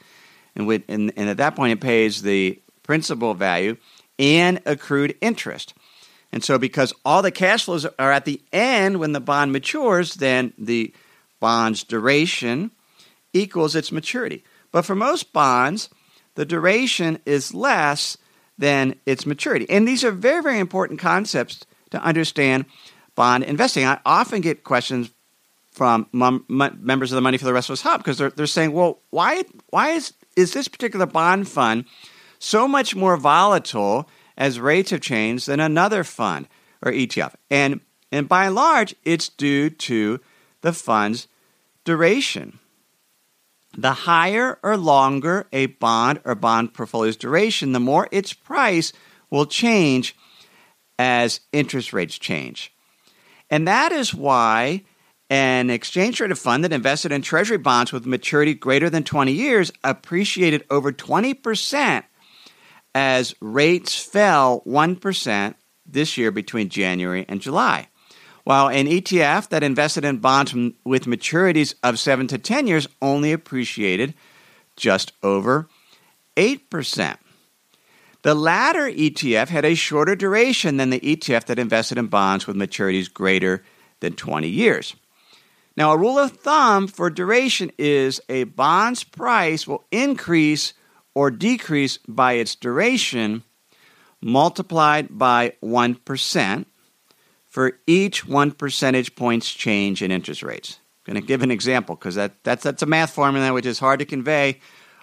And, 0.57 0.67
with, 0.67 0.83
and, 0.89 1.12
and 1.17 1.29
at 1.29 1.37
that 1.37 1.57
point 1.57 1.73
it 1.73 1.81
pays 1.81 2.23
the 2.23 2.61
principal 2.83 3.35
value 3.35 3.77
and 4.19 4.61
accrued 4.67 5.17
interest. 5.21 5.75
And 6.33 6.45
so, 6.45 6.59
because 6.59 6.93
all 7.05 7.23
the 7.23 7.31
cash 7.31 7.65
flows 7.65 7.85
are 7.85 8.12
at 8.12 8.25
the 8.25 8.41
end 8.53 9.00
when 9.00 9.12
the 9.12 9.21
bond 9.21 9.53
matures, 9.53 10.15
then 10.15 10.53
the 10.59 10.95
bond's 11.41 11.83
duration 11.83 12.71
equals 13.33 13.75
its 13.75 13.91
maturity. 13.91 14.45
But 14.71 14.85
for 14.85 14.95
most 14.95 15.33
bonds, 15.33 15.89
the 16.37 16.45
duration 16.45 17.19
is 17.27 17.53
less 17.55 18.17
than 18.59 18.95
its 19.07 19.27
maturity. 19.27 19.69
And 19.69 19.89
these 19.89 20.05
are 20.05 20.12
very, 20.12 20.43
very 20.43 20.59
important 20.59 21.00
concepts 21.00 21.65
to 21.91 22.03
understand 22.03 22.67
bond 23.14 23.45
investing. 23.45 23.85
I 23.85 24.00
often 24.05 24.40
get 24.40 24.64
questions 24.64 25.11
from 25.71 26.07
mom, 26.12 26.45
members 26.49 27.12
of 27.12 27.17
the 27.17 27.23
Money 27.23 27.38
for 27.38 27.45
the 27.45 27.52
Rest 27.52 27.69
of 27.69 27.75
Us 27.75 27.83
Hub 27.83 28.00
because 28.00 28.19
they're, 28.19 28.31
they're 28.31 28.47
saying, 28.47 28.73
well, 28.73 29.00
why, 29.11 29.45
why 29.69 29.90
is, 29.90 30.12
is 30.37 30.52
this 30.52 30.69
particular 30.69 31.07
bond 31.07 31.49
fund 31.49 31.85
so 32.38 32.67
much 32.67 32.97
more 32.97 33.17
volatile 33.17 34.09
as 34.37 34.59
rates 34.59 34.90
have 34.90 35.00
changed 35.00 35.47
than 35.47 35.61
another 35.61 36.05
fund 36.05 36.49
or 36.83 36.93
ETF? 36.93 37.35
And, 37.50 37.81
and 38.11 38.29
by 38.29 38.47
and 38.47 38.55
large, 38.55 38.95
it's 39.05 39.29
due 39.29 39.71
to 39.71 40.21
the 40.62 40.73
fund's 40.73 41.29
duration. 41.85 42.59
The 43.76 43.93
higher 43.93 44.59
or 44.64 44.76
longer 44.76 45.47
a 45.52 45.67
bond 45.67 46.21
or 46.25 46.35
bond 46.35 46.75
portfolio's 46.75 47.17
duration, 47.17 47.73
the 47.73 47.81
more 47.81 48.09
its 48.11 48.33
price 48.33 48.93
will 49.31 49.47
change 49.47 50.17
as 50.99 51.40
interest 51.52 51.93
rates 51.93 52.19
change. 52.19 52.75
And 53.50 53.66
that 53.66 53.92
is 53.92 54.14
why 54.14 54.85
an 55.28 55.71
exchange 55.71 56.16
traded 56.16 56.38
fund 56.38 56.64
that 56.64 56.73
invested 56.73 57.12
in 57.12 57.23
treasury 57.23 57.59
bonds 57.59 57.92
with 57.92 58.07
maturity 58.07 58.54
greater 58.54 58.90
than 58.90 59.04
20 59.04 59.33
years 59.33 59.73
appreciated 59.85 60.64
over 60.71 60.92
20% 60.92 62.04
as 62.95 63.35
rates 63.40 63.95
fell 63.95 64.62
1% 64.66 65.54
this 65.87 66.19
year 66.19 66.30
between 66.30 66.69
January 66.69 67.25
and 67.28 67.40
July. 67.40 67.88
While 68.45 68.69
an 68.69 68.87
ETF 68.87 69.50
that 69.50 69.62
invested 69.62 70.04
in 70.04 70.19
bonds 70.19 70.54
with 70.85 71.04
maturities 71.04 71.75
of 71.83 71.99
7 71.99 72.26
to 72.28 72.38
10 72.38 72.66
years 72.66 72.88
only 73.00 73.33
appreciated 73.33 74.14
just 74.76 75.12
over 75.23 75.69
8%. 76.37 77.16
The 78.23 78.35
latter 78.35 78.91
ETF 78.91 79.49
had 79.49 79.65
a 79.65 79.75
shorter 79.75 80.15
duration 80.15 80.77
than 80.77 80.91
the 80.91 81.00
ETF 81.00 81.47
that 81.47 81.59
invested 81.59 81.97
in 81.97 82.09
bonds 82.09 82.47
with 82.47 82.57
maturities 82.57 83.12
greater 83.12 83.65
than 84.00 84.12
20 84.12 84.49
years. 84.49 84.95
Now, 85.77 85.93
a 85.93 85.97
rule 85.97 86.19
of 86.19 86.33
thumb 86.33 86.89
for 86.89 87.09
duration 87.09 87.73
is 87.79 88.21
a 88.29 88.45
bond's 88.45 89.05
price 89.05 89.67
will 89.67 89.85
increase 89.91 90.75
or 91.15 91.31
decrease 91.31 91.99
by 92.07 92.35
its 92.35 92.55
duration 92.55 93.43
multiplied 94.21 95.09
by 95.11 95.55
1% 95.62 96.67
for 97.47 97.79
each 97.87 98.27
1 98.27 98.53
percentage 98.53 99.15
points 99.15 99.50
change 99.50 100.03
in 100.03 100.11
interest 100.11 100.43
rates. 100.43 100.79
I'm 101.07 101.15
going 101.15 101.23
to 101.23 101.27
give 101.27 101.43
an 101.43 101.50
example 101.50 101.95
because 101.95 102.17
that, 102.17 102.45
that's, 102.45 102.62
that's 102.62 102.83
a 102.83 102.87
math 102.87 103.12
formula 103.12 103.53
which 103.55 103.67
is 103.67 103.79
hard 103.79 104.00
to 104.00 104.05
convey 104.05 104.61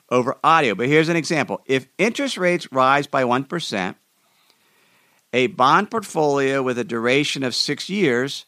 over 0.09 0.37
audio. 0.43 0.75
But 0.75 0.87
here's 0.87 1.09
an 1.09 1.15
example. 1.15 1.61
If 1.65 1.87
interest 1.97 2.37
rates 2.37 2.71
rise 2.71 3.07
by 3.07 3.23
1%, 3.23 3.95
a 5.33 5.47
bond 5.47 5.91
portfolio 5.91 6.63
with 6.63 6.77
a 6.77 6.83
duration 6.83 7.43
of 7.43 7.53
six 7.53 7.89
years 7.89 8.45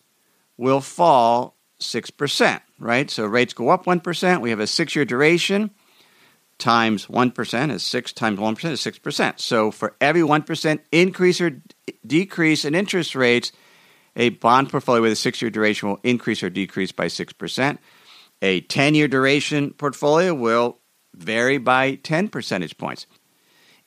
will 0.57 0.81
fall 0.81 1.55
6%, 1.79 2.61
right? 2.79 3.09
So 3.09 3.25
rates 3.25 3.53
go 3.53 3.69
up 3.69 3.85
1%. 3.85 4.41
We 4.41 4.49
have 4.49 4.59
a 4.59 4.67
six 4.67 4.95
year 4.95 5.05
duration 5.05 5.71
times 6.57 7.05
1% 7.07 7.71
is 7.71 7.83
6 7.83 8.13
times 8.13 8.37
1% 8.37 8.71
is 8.71 8.81
6%. 8.81 9.39
So 9.39 9.71
for 9.71 9.95
every 10.01 10.21
1% 10.21 10.79
increase 10.91 11.41
or 11.41 11.61
decrease 12.05 12.65
in 12.65 12.75
interest 12.75 13.15
rates, 13.15 13.51
a 14.15 14.29
bond 14.29 14.69
portfolio 14.69 15.01
with 15.01 15.13
a 15.13 15.15
six 15.15 15.41
year 15.41 15.49
duration 15.49 15.89
will 15.89 15.99
increase 16.03 16.43
or 16.43 16.49
decrease 16.49 16.91
by 16.91 17.05
6%. 17.05 17.77
A 18.41 18.61
10 18.61 18.95
year 18.95 19.07
duration 19.07 19.71
portfolio 19.71 20.33
will 20.33 20.78
vary 21.19 21.57
by 21.57 21.95
10 21.95 22.29
percentage 22.29 22.77
points. 22.77 23.05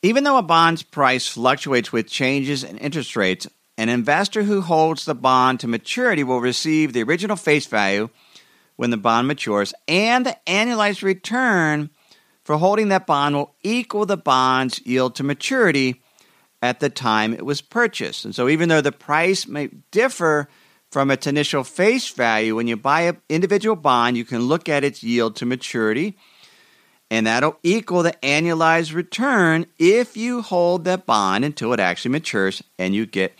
Even 0.03 0.25
though 0.25 0.37
a 0.37 0.43
bond's 0.43 0.83
price 0.83 1.29
fluctuates 1.29 1.93
with 1.93 2.09
changes 2.09 2.65
in 2.65 2.79
interest 2.79 3.17
rates, 3.17 3.47
an 3.79 3.89
investor 3.89 4.43
who 4.43 4.61
holds 4.61 5.05
the 5.05 5.15
bond 5.15 5.61
to 5.61 5.69
maturity 5.69 6.25
will 6.25 6.41
receive 6.41 6.93
the 6.93 7.03
original 7.03 7.37
face 7.37 7.67
value 7.67 8.09
when 8.77 8.91
the 8.91 8.97
bond 8.97 9.29
matures, 9.29 9.73
and 9.87 10.27
the 10.27 10.37
annualized 10.47 11.03
return 11.03 11.91
for 12.45 12.57
holding 12.57 12.89
that 12.89 13.07
bond 13.07 13.37
will 13.37 13.55
equal 13.62 14.07
the 14.07 14.17
bond's 14.17 14.85
yield 14.85 15.15
to 15.15 15.23
maturity 15.23 16.03
at 16.61 16.81
the 16.81 16.91
time 16.91 17.33
it 17.33 17.45
was 17.45 17.61
purchased. 17.61 18.25
And 18.25 18.35
so, 18.35 18.49
even 18.49 18.69
though 18.69 18.81
the 18.81 18.93
price 18.93 19.47
may 19.47 19.69
differ 19.91 20.49
from 20.91 21.11
its 21.11 21.27
initial 21.27 21.65
face 21.65 22.09
value, 22.11 22.57
when 22.57 22.67
you 22.67 22.77
buy 22.77 23.03
an 23.03 23.21
individual 23.29 23.77
bond, 23.77 24.17
you 24.17 24.25
can 24.25 24.41
look 24.43 24.69
at 24.69 24.85
its 24.85 25.03
yield 25.03 25.37
to 25.37 25.47
maturity 25.47 26.17
and 27.12 27.26
that'll 27.26 27.59
equal 27.62 28.02
the 28.02 28.14
annualized 28.23 28.95
return 28.95 29.66
if 29.78 30.16
you 30.16 30.40
hold 30.40 30.85
that 30.85 31.04
bond 31.04 31.45
until 31.45 31.75
it 31.75 31.78
actually 31.78 32.11
matures 32.11 32.62
and 32.78 32.95
you 32.95 33.04
get 33.04 33.35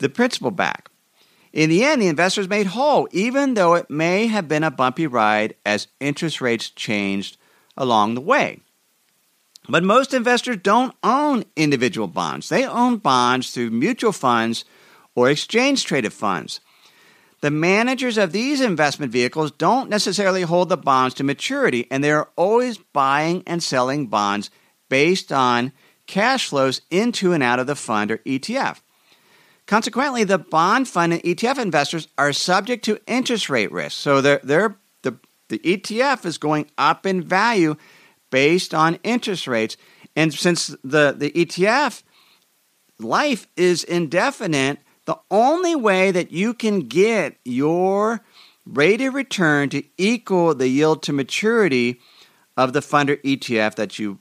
the 0.00 0.08
principal 0.10 0.50
back. 0.50 0.90
In 1.54 1.70
the 1.70 1.82
end, 1.82 2.02
the 2.02 2.08
investor 2.08 2.42
is 2.42 2.48
made 2.48 2.66
whole, 2.66 3.08
even 3.10 3.54
though 3.54 3.72
it 3.72 3.88
may 3.88 4.26
have 4.26 4.48
been 4.48 4.62
a 4.62 4.70
bumpy 4.70 5.06
ride 5.06 5.54
as 5.64 5.88
interest 5.98 6.42
rates 6.42 6.68
changed 6.68 7.38
along 7.74 8.16
the 8.16 8.20
way. 8.20 8.60
But 9.66 9.82
most 9.82 10.12
investors 10.12 10.58
don't 10.62 10.94
own 11.02 11.44
individual 11.56 12.06
bonds. 12.06 12.50
They 12.50 12.66
own 12.66 12.98
bonds 12.98 13.50
through 13.52 13.70
mutual 13.70 14.12
funds 14.12 14.66
or 15.14 15.30
exchange 15.30 15.86
traded 15.86 16.12
funds. 16.12 16.60
The 17.44 17.50
managers 17.50 18.16
of 18.16 18.32
these 18.32 18.62
investment 18.62 19.12
vehicles 19.12 19.50
don't 19.50 19.90
necessarily 19.90 20.40
hold 20.40 20.70
the 20.70 20.78
bonds 20.78 21.14
to 21.16 21.24
maturity, 21.24 21.86
and 21.90 22.02
they 22.02 22.10
are 22.10 22.30
always 22.36 22.78
buying 22.78 23.42
and 23.46 23.62
selling 23.62 24.06
bonds 24.06 24.48
based 24.88 25.30
on 25.30 25.72
cash 26.06 26.48
flows 26.48 26.80
into 26.90 27.34
and 27.34 27.42
out 27.42 27.58
of 27.58 27.66
the 27.66 27.76
fund 27.76 28.10
or 28.10 28.16
ETF. 28.16 28.80
Consequently, 29.66 30.24
the 30.24 30.38
bond 30.38 30.88
fund 30.88 31.12
and 31.12 31.22
ETF 31.22 31.58
investors 31.58 32.08
are 32.16 32.32
subject 32.32 32.82
to 32.86 32.98
interest 33.06 33.50
rate 33.50 33.70
risk. 33.70 33.98
So 33.98 34.22
they're, 34.22 34.40
they're, 34.42 34.78
the, 35.02 35.18
the 35.50 35.58
ETF 35.58 36.24
is 36.24 36.38
going 36.38 36.70
up 36.78 37.04
in 37.04 37.22
value 37.22 37.76
based 38.30 38.72
on 38.72 38.98
interest 39.02 39.46
rates. 39.46 39.76
And 40.16 40.32
since 40.32 40.68
the, 40.82 41.14
the 41.14 41.30
ETF 41.30 42.04
life 42.98 43.46
is 43.54 43.84
indefinite, 43.84 44.78
the 45.06 45.18
only 45.30 45.74
way 45.74 46.10
that 46.10 46.32
you 46.32 46.54
can 46.54 46.80
get 46.80 47.36
your 47.44 48.22
rate 48.66 49.00
of 49.02 49.14
return 49.14 49.68
to 49.70 49.82
equal 49.98 50.54
the 50.54 50.68
yield 50.68 51.02
to 51.02 51.12
maturity 51.12 52.00
of 52.56 52.72
the 52.72 52.82
fund 52.82 53.10
or 53.10 53.16
ETF 53.18 53.74
that 53.74 53.98
you 53.98 54.18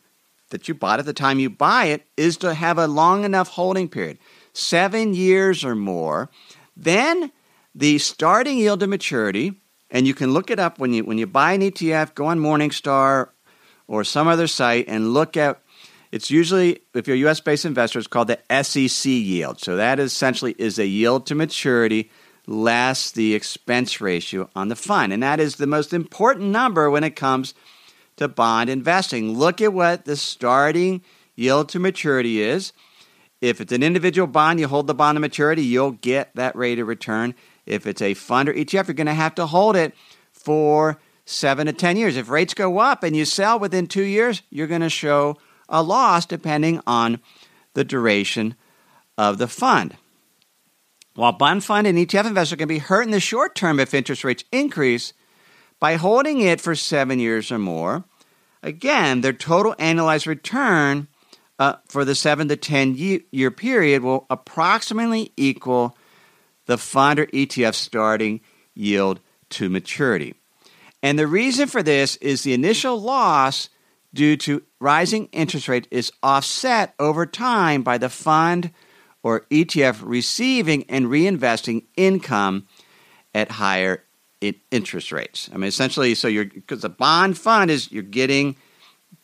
that 0.50 0.68
you 0.68 0.74
bought 0.75 1.00
at 1.00 1.06
the 1.06 1.13
time 1.13 1.40
you 1.40 1.50
buy 1.50 1.86
it 1.86 2.06
is 2.16 2.38
to 2.38 2.54
have 2.54 2.78
a 2.78 2.86
long 2.86 3.24
enough 3.24 3.48
holding 3.50 3.90
period, 3.90 4.20
seven 4.54 5.16
years 5.16 5.66
or 5.66 5.74
more. 5.74 6.30
Then 6.78 7.32
the 7.74 7.98
starting 7.98 8.60
yield 8.60 8.82
to 8.82 8.88
maturity, 8.88 9.54
and 9.90 10.06
you 10.06 10.13
can 10.13 10.32
look 10.32 10.52
it 10.52 10.60
up 10.60 10.78
when 10.78 10.94
you 10.94 11.04
when 11.06 11.18
you 11.18 11.25
buy 11.25 11.54
an 11.54 11.62
ETF, 11.62 12.13
go 12.13 12.28
on 12.28 12.40
Morningstar 12.40 13.30
or 13.88 14.04
some 14.04 14.28
other 14.28 14.48
site 14.48 14.86
and 14.88 15.13
look 15.13 15.36
at 15.38 15.62
it's 16.13 16.29
usually, 16.29 16.77
if 16.93 17.08
you're 17.08 17.15
a 17.15 17.32
US 17.32 17.39
based 17.39 17.65
investor, 17.65 17.98
it's 17.98 18.08
called 18.08 18.27
the 18.27 18.63
SEC 18.63 19.10
yield. 19.10 19.60
So 19.60 19.77
that 19.77 20.00
essentially 20.00 20.53
is 20.60 20.77
a 20.77 20.86
yield 20.86 21.25
to 21.25 21.34
maturity 21.34 22.12
less 22.46 23.10
the 23.10 23.34
expense 23.34 24.00
ratio 24.00 24.48
on 24.55 24.67
the 24.67 24.75
fund. 24.75 25.12
And 25.12 25.24
that 25.24 25.39
is 25.39 25.55
the 25.55 25.65
most 25.65 25.91
important 25.91 26.51
number 26.51 26.88
when 26.91 27.03
it 27.03 27.15
comes 27.15 27.55
to 28.17 28.27
bond 28.27 28.70
investing. 28.70 29.36
Look 29.36 29.60
at 29.60 29.74
what 29.74 30.05
the 30.05 30.15
starting 30.15 31.01
yield 31.36 31.70
to 31.70 31.79
maturity 31.79 32.43
is. 32.43 32.74
If 33.41 33.60
it's 33.60 33.74
an 33.74 33.82
individual 33.82 34.27
bond, 34.27 34.60
you 34.60 34.67
hold 34.67 34.86
the 34.86 34.93
bond 34.93 35.15
to 35.15 35.20
maturity, 35.20 35.63
you'll 35.63 35.93
get 35.93 36.29
that 36.36 36.55
rate 36.55 36.77
of 36.77 36.88
return. 36.88 37.34
If 37.65 37.88
it's 37.88 38.03
a 38.03 38.13
fund 38.13 38.50
or 38.50 38.53
ETF, 38.53 38.88
you're 38.88 38.93
going 38.93 39.08
to 39.08 39.15
have 39.15 39.34
to 39.36 39.48
hold 39.48 39.75
it 39.75 39.96
for 40.32 41.00
seven 41.25 41.65
to 41.65 41.74
10 41.74 41.98
years. 41.98 42.17
If 42.17 42.29
rates 42.29 42.53
go 42.53 42.77
up 42.77 43.01
and 43.01 43.15
you 43.15 43.25
sell 43.25 43.58
within 43.58 43.88
two 43.88 44.03
years, 44.03 44.43
you're 44.51 44.67
going 44.67 44.82
to 44.82 44.91
show 44.91 45.38
a 45.70 45.84
loss 45.84 46.25
depending 46.25 46.82
on 46.86 47.20
the 47.74 47.84
duration 47.84 48.55
of 49.17 49.38
the 49.38 49.48
fund. 49.48 49.96
While 51.15 51.34
bond 51.34 51.63
fund 51.63 51.86
and 51.86 51.98
ETF 51.98 52.25
investor 52.25 52.55
can 52.55 52.67
be 52.67 52.79
hurt 52.79 53.03
in 53.03 53.12
the 53.12 53.20
short 53.20 53.55
term 53.55 53.79
if 53.79 53.93
interest 53.93 54.24
rates 54.24 54.43
increase, 54.51 55.13
by 55.79 55.96
holding 55.96 56.39
it 56.39 56.62
for 56.62 56.75
seven 56.75 57.20
years 57.20 57.51
or 57.51 57.60
more, 57.60 58.05
again, 58.63 59.22
their 59.22 59.34
total 59.34 59.75
annualized 59.75 60.25
return 60.25 61.08
uh, 61.60 61.75
for 61.88 62.03
the 62.05 62.15
seven 62.15 62.48
to 62.48 62.55
10 62.55 62.96
year 62.96 63.51
period 63.51 64.01
will 64.01 64.25
approximately 64.29 65.32
equal 65.38 65.96
the 66.65 66.77
fund 66.77 67.20
or 67.20 67.25
ETF 67.27 67.75
starting 67.75 68.41
yield 68.74 69.20
to 69.50 69.70
maturity. 69.70 70.34
And 71.03 71.20
the 71.20 71.27
reason 71.27 71.67
for 71.67 71.84
this 71.84 72.15
is 72.17 72.43
the 72.43 72.53
initial 72.53 73.00
loss 73.00 73.70
due 74.13 74.38
to 74.38 74.63
rising 74.79 75.27
interest 75.32 75.67
rate 75.67 75.88
is 75.91 76.12
offset 76.22 76.93
over 77.00 77.25
time 77.25 77.84
by 77.84 77.98
the 77.98 78.10
fund 78.10 78.72
or 79.24 79.41
ETF 79.50 80.01
receiving 80.03 80.84
and 80.89 81.08
reinvesting 81.08 81.84
income 81.96 82.67
at 83.34 83.51
higher 83.51 84.03
interest 84.72 85.12
rates. 85.12 85.50
I 85.53 85.58
mean, 85.58 85.67
essentially, 85.67 86.15
so 86.15 86.27
you're 86.27 86.46
because 86.46 86.82
the 86.82 86.89
bond 86.89 87.38
fund 87.38 87.72
is 87.72 87.91
you're 87.91 88.03
getting 88.03 88.55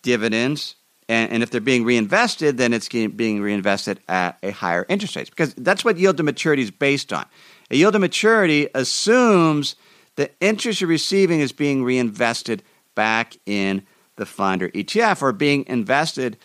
dividends 0.02 0.76
And, 1.10 1.32
and 1.32 1.44
if 1.44 1.50
they're 1.50 1.60
being 1.60 1.84
reinvested, 1.84 2.58
then 2.58 2.72
it's 2.72 2.88
being 2.88 3.42
reinvested 3.42 4.00
at 4.08 4.38
a 4.44 4.52
higher 4.52 4.86
interest 4.88 5.16
rate 5.16 5.30
because 5.30 5.54
that's 5.56 5.84
what 5.84 5.98
yield 5.98 6.18
to 6.18 6.24
maturity 6.24 6.62
is 6.62 6.72
based 6.72 7.12
on. 7.12 7.26
A 7.72 7.76
yield 7.76 7.94
to 7.94 8.00
maturity 8.00 8.70
assumes 8.76 9.76
the 10.16 10.30
interest 10.40 10.82
you're 10.82 10.90
receiving 10.90 11.40
is 11.40 11.52
being 11.52 11.84
reinvested 11.84 12.64
back 12.96 13.36
in 13.46 13.86
the 14.20 14.26
fund 14.26 14.62
or 14.62 14.70
ETF 14.70 15.24
are 15.24 15.32
being 15.32 15.66
invested 15.68 16.38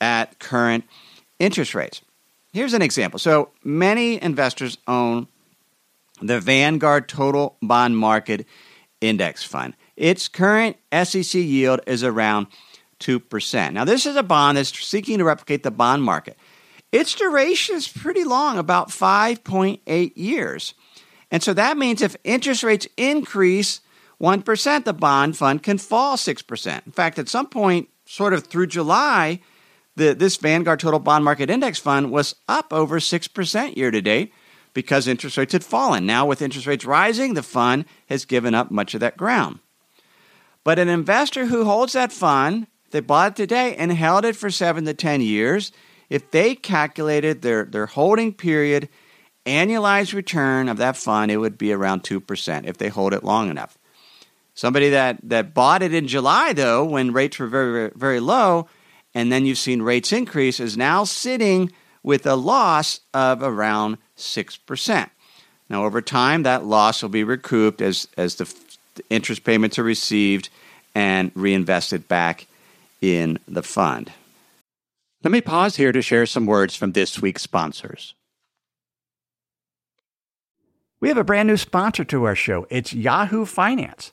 at 0.00 0.38
current 0.38 0.84
interest 1.38 1.74
rates. 1.74 2.02
Here's 2.52 2.74
an 2.74 2.82
example. 2.82 3.18
So 3.18 3.50
many 3.64 4.20
investors 4.22 4.76
own 4.86 5.28
the 6.20 6.40
Vanguard 6.40 7.08
Total 7.08 7.56
Bond 7.62 7.96
Market 7.96 8.46
Index 9.00 9.42
Fund. 9.42 9.74
Its 9.96 10.28
current 10.28 10.76
SEC 10.92 11.34
yield 11.34 11.80
is 11.86 12.04
around 12.04 12.48
2%. 13.00 13.72
Now, 13.72 13.84
this 13.84 14.04
is 14.04 14.16
a 14.16 14.22
bond 14.22 14.58
that's 14.58 14.78
seeking 14.78 15.18
to 15.18 15.24
replicate 15.24 15.62
the 15.62 15.70
bond 15.70 16.02
market. 16.02 16.36
Its 16.92 17.14
duration 17.14 17.76
is 17.76 17.88
pretty 17.88 18.24
long, 18.24 18.58
about 18.58 18.88
5.8 18.88 20.12
years. 20.16 20.74
And 21.30 21.42
so 21.42 21.54
that 21.54 21.78
means 21.78 22.02
if 22.02 22.16
interest 22.24 22.62
rates 22.62 22.88
increase 22.96 23.80
1%, 24.20 24.84
the 24.84 24.92
bond 24.92 25.36
fund 25.36 25.62
can 25.62 25.78
fall 25.78 26.16
6%. 26.16 26.86
In 26.86 26.92
fact, 26.92 27.18
at 27.18 27.28
some 27.28 27.46
point, 27.46 27.88
sort 28.04 28.34
of 28.34 28.46
through 28.46 28.66
July, 28.66 29.40
the, 29.96 30.14
this 30.14 30.36
Vanguard 30.36 30.80
Total 30.80 30.98
Bond 30.98 31.24
Market 31.24 31.50
Index 31.50 31.78
Fund 31.78 32.10
was 32.10 32.34
up 32.48 32.72
over 32.72 33.00
6% 33.00 33.76
year 33.76 33.90
to 33.90 34.02
date 34.02 34.32
because 34.74 35.08
interest 35.08 35.36
rates 35.36 35.52
had 35.52 35.64
fallen. 35.64 36.06
Now, 36.06 36.26
with 36.26 36.42
interest 36.42 36.66
rates 36.66 36.84
rising, 36.84 37.34
the 37.34 37.42
fund 37.42 37.86
has 38.08 38.24
given 38.24 38.54
up 38.54 38.70
much 38.70 38.94
of 38.94 39.00
that 39.00 39.16
ground. 39.16 39.58
But 40.64 40.78
an 40.78 40.88
investor 40.88 41.46
who 41.46 41.64
holds 41.64 41.94
that 41.94 42.12
fund, 42.12 42.66
they 42.90 43.00
bought 43.00 43.32
it 43.32 43.36
today 43.36 43.74
and 43.76 43.92
held 43.92 44.24
it 44.24 44.36
for 44.36 44.50
seven 44.50 44.84
to 44.84 44.94
10 44.94 45.22
years, 45.22 45.72
if 46.10 46.30
they 46.30 46.54
calculated 46.54 47.40
their, 47.40 47.64
their 47.64 47.86
holding 47.86 48.34
period 48.34 48.88
annualized 49.46 50.12
return 50.12 50.68
of 50.68 50.76
that 50.76 50.96
fund, 50.96 51.30
it 51.30 51.38
would 51.38 51.56
be 51.56 51.72
around 51.72 52.02
2% 52.02 52.66
if 52.66 52.76
they 52.76 52.88
hold 52.88 53.14
it 53.14 53.24
long 53.24 53.48
enough. 53.48 53.78
Somebody 54.54 54.90
that, 54.90 55.18
that 55.22 55.54
bought 55.54 55.82
it 55.82 55.94
in 55.94 56.08
July, 56.08 56.52
though, 56.52 56.84
when 56.84 57.12
rates 57.12 57.38
were 57.38 57.46
very, 57.46 57.90
very 57.94 58.20
low, 58.20 58.68
and 59.14 59.32
then 59.32 59.46
you've 59.46 59.58
seen 59.58 59.82
rates 59.82 60.12
increase, 60.12 60.60
is 60.60 60.76
now 60.76 61.04
sitting 61.04 61.72
with 62.02 62.26
a 62.26 62.34
loss 62.34 63.00
of 63.14 63.42
around 63.42 63.98
6%. 64.16 65.10
Now, 65.68 65.84
over 65.84 66.02
time, 66.02 66.42
that 66.42 66.64
loss 66.64 67.02
will 67.02 67.10
be 67.10 67.24
recouped 67.24 67.80
as, 67.80 68.08
as 68.16 68.36
the, 68.36 68.52
the 68.96 69.04
interest 69.08 69.44
payments 69.44 69.78
are 69.78 69.84
received 69.84 70.48
and 70.94 71.30
reinvested 71.34 72.08
back 72.08 72.46
in 73.00 73.38
the 73.46 73.62
fund. 73.62 74.12
Let 75.22 75.30
me 75.30 75.40
pause 75.40 75.76
here 75.76 75.92
to 75.92 76.02
share 76.02 76.26
some 76.26 76.46
words 76.46 76.74
from 76.74 76.92
this 76.92 77.20
week's 77.20 77.42
sponsors. 77.42 78.14
We 80.98 81.08
have 81.08 81.18
a 81.18 81.24
brand 81.24 81.48
new 81.48 81.56
sponsor 81.56 82.04
to 82.04 82.24
our 82.24 82.34
show. 82.34 82.66
It's 82.68 82.92
Yahoo 82.92 83.44
Finance. 83.44 84.12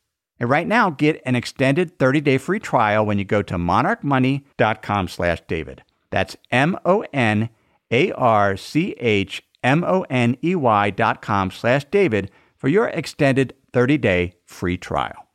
And 0.41 0.49
right 0.49 0.67
now, 0.67 0.89
get 0.89 1.21
an 1.23 1.35
extended 1.35 1.97
30-day 1.97 2.39
free 2.39 2.59
trial 2.59 3.05
when 3.05 3.17
you 3.17 3.23
go 3.23 3.41
to 3.43 3.55
monarchmoney.com 3.55 5.07
slash 5.07 5.41
David. 5.47 5.83
That's 6.09 6.35
M-O-N 6.51 7.49
a 7.91 8.11
R 8.13 8.57
C 8.57 8.95
H 8.97 9.43
M 9.63 9.83
O 9.83 10.05
N 10.09 10.37
E 10.43 10.55
Y 10.55 10.89
dot 10.89 11.21
com 11.21 11.51
slash 11.51 11.85
David 11.85 12.31
for 12.57 12.67
your 12.67 12.87
extended 12.87 13.53
30 13.73 13.97
day 13.97 14.33
free 14.45 14.77
trial. 14.77 15.27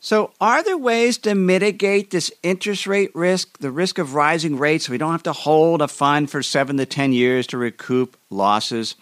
So, 0.00 0.32
are 0.40 0.62
there 0.62 0.78
ways 0.78 1.18
to 1.18 1.34
mitigate 1.34 2.12
this 2.12 2.30
interest 2.44 2.86
rate 2.86 3.10
risk, 3.16 3.58
the 3.58 3.72
risk 3.72 3.98
of 3.98 4.14
rising 4.14 4.56
rates, 4.56 4.86
so 4.86 4.92
we 4.92 4.98
don't 4.98 5.10
have 5.10 5.24
to 5.24 5.32
hold 5.32 5.82
a 5.82 5.88
fund 5.88 6.30
for 6.30 6.40
seven 6.40 6.76
to 6.76 6.86
10 6.86 7.12
years 7.12 7.48
to 7.48 7.58
recoup 7.58 8.16
losses? 8.30 8.94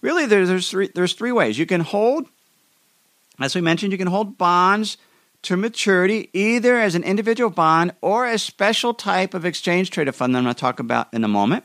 Really, 0.00 0.26
there's, 0.26 0.68
three, 0.68 0.90
there's 0.92 1.14
three 1.14 1.30
ways. 1.30 1.56
You 1.56 1.66
can 1.66 1.82
hold, 1.82 2.26
as 3.40 3.54
we 3.54 3.60
mentioned, 3.60 3.92
you 3.92 3.98
can 3.98 4.08
hold 4.08 4.38
bonds 4.38 4.96
to 5.42 5.56
maturity 5.56 6.30
either 6.32 6.78
as 6.78 6.94
an 6.94 7.04
individual 7.04 7.50
bond 7.50 7.92
or 8.00 8.26
a 8.26 8.38
special 8.38 8.94
type 8.94 9.34
of 9.34 9.44
exchange 9.44 9.90
traded 9.90 10.14
fund 10.14 10.34
that 10.34 10.38
I'm 10.38 10.44
going 10.44 10.54
to 10.54 10.60
talk 10.60 10.80
about 10.80 11.12
in 11.12 11.22
a 11.22 11.28
moment. 11.28 11.64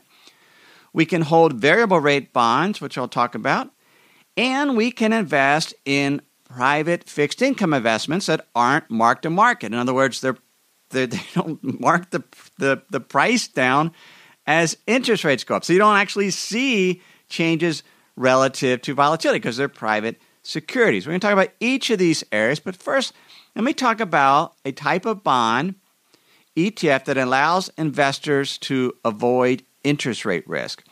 We 0.92 1.06
can 1.06 1.22
hold 1.22 1.54
variable 1.54 2.00
rate 2.00 2.32
bonds, 2.32 2.80
which 2.80 2.98
I'll 2.98 3.08
talk 3.08 3.34
about, 3.34 3.70
and 4.36 4.76
we 4.76 4.90
can 4.90 5.12
invest 5.12 5.72
in 5.84 6.20
private 6.44 7.08
fixed 7.08 7.40
income 7.40 7.72
investments 7.72 8.26
that 8.26 8.48
aren't 8.54 8.90
marked 8.90 9.22
to 9.22 9.30
market. 9.30 9.72
In 9.72 9.74
other 9.74 9.94
words, 9.94 10.20
they're, 10.20 10.36
they're, 10.90 11.06
they 11.06 11.16
do 11.34 11.58
not 11.62 11.80
mark 11.80 12.10
the, 12.10 12.22
the, 12.58 12.82
the 12.90 13.00
price 13.00 13.48
down 13.48 13.92
as 14.46 14.76
interest 14.86 15.24
rates 15.24 15.44
go 15.44 15.54
up. 15.54 15.64
So 15.64 15.72
you 15.72 15.78
don't 15.78 15.96
actually 15.96 16.30
see 16.30 17.00
changes 17.28 17.82
relative 18.16 18.82
to 18.82 18.94
volatility 18.94 19.38
because 19.38 19.56
they're 19.56 19.68
private 19.68 20.20
securities. 20.50 21.06
We're 21.06 21.12
going 21.12 21.20
to 21.20 21.26
talk 21.26 21.32
about 21.32 21.54
each 21.60 21.90
of 21.90 21.98
these 21.98 22.24
areas, 22.32 22.60
but 22.60 22.76
first, 22.76 23.12
let 23.54 23.64
me 23.64 23.72
talk 23.72 24.00
about 24.00 24.54
a 24.64 24.72
type 24.72 25.06
of 25.06 25.22
bond 25.22 25.76
ETF 26.56 27.04
that 27.04 27.16
allows 27.16 27.70
investors 27.78 28.58
to 28.58 28.92
avoid 29.04 29.62
interest 29.84 30.24
rate 30.24 30.46
risk. 30.48 30.84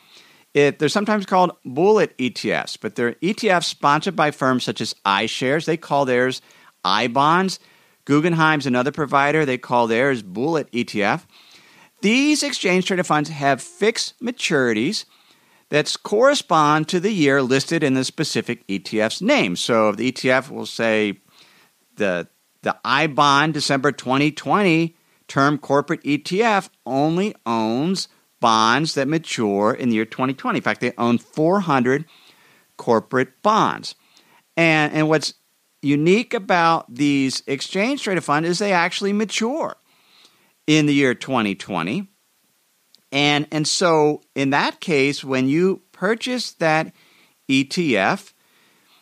It, 0.54 0.78
they're 0.78 0.88
sometimes 0.88 1.26
called 1.26 1.52
bullet 1.64 2.16
ETFs, 2.18 2.78
but 2.80 2.94
they're 2.94 3.12
ETFs 3.14 3.64
sponsored 3.64 4.16
by 4.16 4.30
firms 4.30 4.64
such 4.64 4.80
as 4.80 4.94
iShares. 5.04 5.66
They 5.66 5.76
call 5.76 6.04
theirs 6.04 6.40
iBonds. 6.84 7.58
Guggenheim's 8.06 8.66
another 8.66 8.90
provider. 8.92 9.44
They 9.44 9.58
call 9.58 9.86
theirs 9.86 10.22
bullet 10.22 10.70
ETF. 10.72 11.26
These 12.00 12.42
exchange 12.42 12.86
traded 12.86 13.06
funds 13.06 13.28
have 13.28 13.60
fixed 13.60 14.18
maturities 14.22 15.04
that 15.70 15.94
correspond 16.02 16.88
to 16.88 17.00
the 17.00 17.12
year 17.12 17.42
listed 17.42 17.82
in 17.82 17.94
the 17.94 18.04
specific 18.04 18.66
ETF's 18.68 19.20
name. 19.20 19.56
So 19.56 19.92
the 19.92 20.10
ETF 20.10 20.50
will 20.50 20.66
say 20.66 21.20
the 21.96 22.28
the 22.62 22.76
iBond 22.84 23.52
December 23.52 23.92
2020 23.92 24.96
term 25.28 25.58
corporate 25.58 26.02
ETF 26.02 26.70
only 26.86 27.34
owns 27.46 28.08
bonds 28.40 28.94
that 28.94 29.08
mature 29.08 29.72
in 29.72 29.90
the 29.90 29.96
year 29.96 30.04
2020. 30.04 30.58
In 30.58 30.62
fact, 30.62 30.80
they 30.80 30.92
own 30.98 31.18
400 31.18 32.04
corporate 32.76 33.42
bonds. 33.42 33.94
And, 34.56 34.92
and 34.92 35.08
what's 35.08 35.34
unique 35.82 36.34
about 36.34 36.92
these 36.92 37.42
exchange 37.46 38.02
traded 38.02 38.24
funds 38.24 38.48
is 38.48 38.58
they 38.58 38.72
actually 38.72 39.12
mature 39.12 39.76
in 40.66 40.86
the 40.86 40.94
year 40.94 41.14
2020. 41.14 42.08
And, 43.10 43.46
and 43.50 43.66
so, 43.66 44.22
in 44.34 44.50
that 44.50 44.80
case, 44.80 45.24
when 45.24 45.48
you 45.48 45.82
purchase 45.92 46.52
that 46.52 46.92
ETF, 47.48 48.32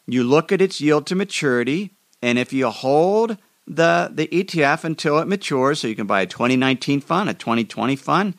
you 0.07 0.23
look 0.23 0.53
at 0.53 0.63
its 0.63 0.81
yield 0.81 1.07
to 1.09 1.17
maturity, 1.17 1.91
and 2.23 2.39
if 2.39 2.53
you 2.53 2.71
hold 2.71 3.37
the, 3.67 4.11
the 4.13 4.29
ETF 4.29 4.85
until 4.85 5.19
it 5.19 5.27
matures, 5.27 5.81
so 5.81 5.89
you 5.89 5.97
can 5.97 6.07
buy 6.07 6.21
a 6.21 6.27
2019 6.27 7.01
fund, 7.01 7.29
a 7.29 7.35
2020 7.35 7.97
fund, 7.97 8.35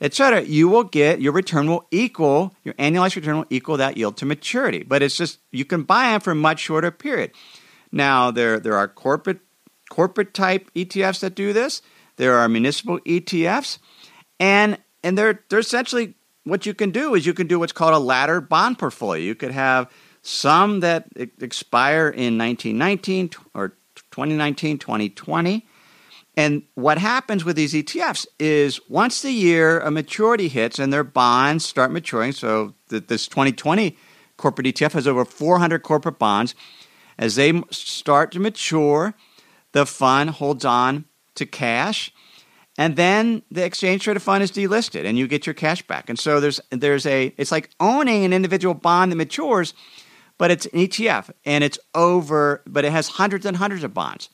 etc., 0.00 0.42
you 0.42 0.68
will 0.68 0.84
get 0.84 1.20
your 1.20 1.32
return 1.32 1.68
will 1.68 1.86
equal 1.90 2.54
your 2.64 2.74
annualized 2.74 3.16
return 3.16 3.38
will 3.38 3.46
equal 3.50 3.76
that 3.76 3.96
yield 3.96 4.16
to 4.16 4.26
maturity. 4.26 4.82
But 4.82 5.02
it's 5.02 5.16
just 5.16 5.38
you 5.52 5.64
can 5.64 5.84
buy 5.84 6.10
them 6.10 6.20
for 6.20 6.32
a 6.32 6.36
much 6.36 6.60
shorter 6.60 6.90
period. 6.90 7.30
Now 7.92 8.30
there 8.30 8.58
there 8.58 8.76
are 8.76 8.88
corporate 8.88 9.40
corporate 9.88 10.34
type 10.34 10.70
ETFs 10.74 11.20
that 11.20 11.34
do 11.34 11.52
this. 11.52 11.80
There 12.16 12.36
are 12.36 12.48
municipal 12.48 12.98
ETFs, 13.00 13.78
and 14.38 14.78
and 15.04 15.16
they're 15.16 15.44
they're 15.48 15.60
essentially 15.60 16.14
what 16.42 16.66
you 16.66 16.74
can 16.74 16.90
do 16.90 17.14
is 17.14 17.24
you 17.24 17.34
can 17.34 17.46
do 17.46 17.58
what's 17.58 17.72
called 17.72 17.94
a 17.94 17.98
ladder 17.98 18.40
bond 18.40 18.78
portfolio. 18.78 19.22
You 19.22 19.34
could 19.34 19.52
have 19.52 19.90
some 20.22 20.80
that 20.80 21.06
expire 21.16 22.08
in 22.08 22.38
1919 22.38 23.30
or 23.54 23.68
2019, 24.10 24.78
2020. 24.78 25.66
And 26.36 26.62
what 26.74 26.98
happens 26.98 27.44
with 27.44 27.56
these 27.56 27.74
ETFs 27.74 28.26
is 28.40 28.80
once 28.88 29.22
the 29.22 29.30
year 29.30 29.78
a 29.80 29.90
maturity 29.90 30.48
hits 30.48 30.78
and 30.78 30.92
their 30.92 31.04
bonds 31.04 31.64
start 31.64 31.92
maturing, 31.92 32.32
so 32.32 32.74
this 32.88 33.28
2020 33.28 33.96
corporate 34.36 34.66
ETF 34.66 34.92
has 34.92 35.06
over 35.06 35.24
400 35.24 35.82
corporate 35.82 36.18
bonds. 36.18 36.54
As 37.16 37.36
they 37.36 37.62
start 37.70 38.32
to 38.32 38.40
mature, 38.40 39.14
the 39.72 39.86
fund 39.86 40.30
holds 40.30 40.64
on 40.64 41.04
to 41.36 41.46
cash, 41.46 42.12
and 42.76 42.96
then 42.96 43.42
the 43.50 43.64
exchange 43.64 44.02
traded 44.02 44.22
fund 44.22 44.42
is 44.42 44.50
delisted, 44.50 45.04
and 45.04 45.16
you 45.16 45.28
get 45.28 45.46
your 45.46 45.54
cash 45.54 45.82
back. 45.82 46.08
And 46.08 46.18
so 46.18 46.40
there's 46.40 46.60
there's 46.70 47.06
a 47.06 47.32
it's 47.36 47.52
like 47.52 47.70
owning 47.78 48.24
an 48.24 48.32
individual 48.32 48.74
bond 48.74 49.12
that 49.12 49.16
matures, 49.16 49.74
but 50.38 50.50
it's 50.50 50.66
an 50.66 50.80
ETF, 50.80 51.30
and 51.44 51.62
it's 51.62 51.78
over, 51.94 52.62
but 52.66 52.84
it 52.84 52.92
has 52.92 53.08
hundreds 53.08 53.46
and 53.46 53.56
hundreds 53.56 53.84
of 53.84 53.94
bonds. 53.94 54.28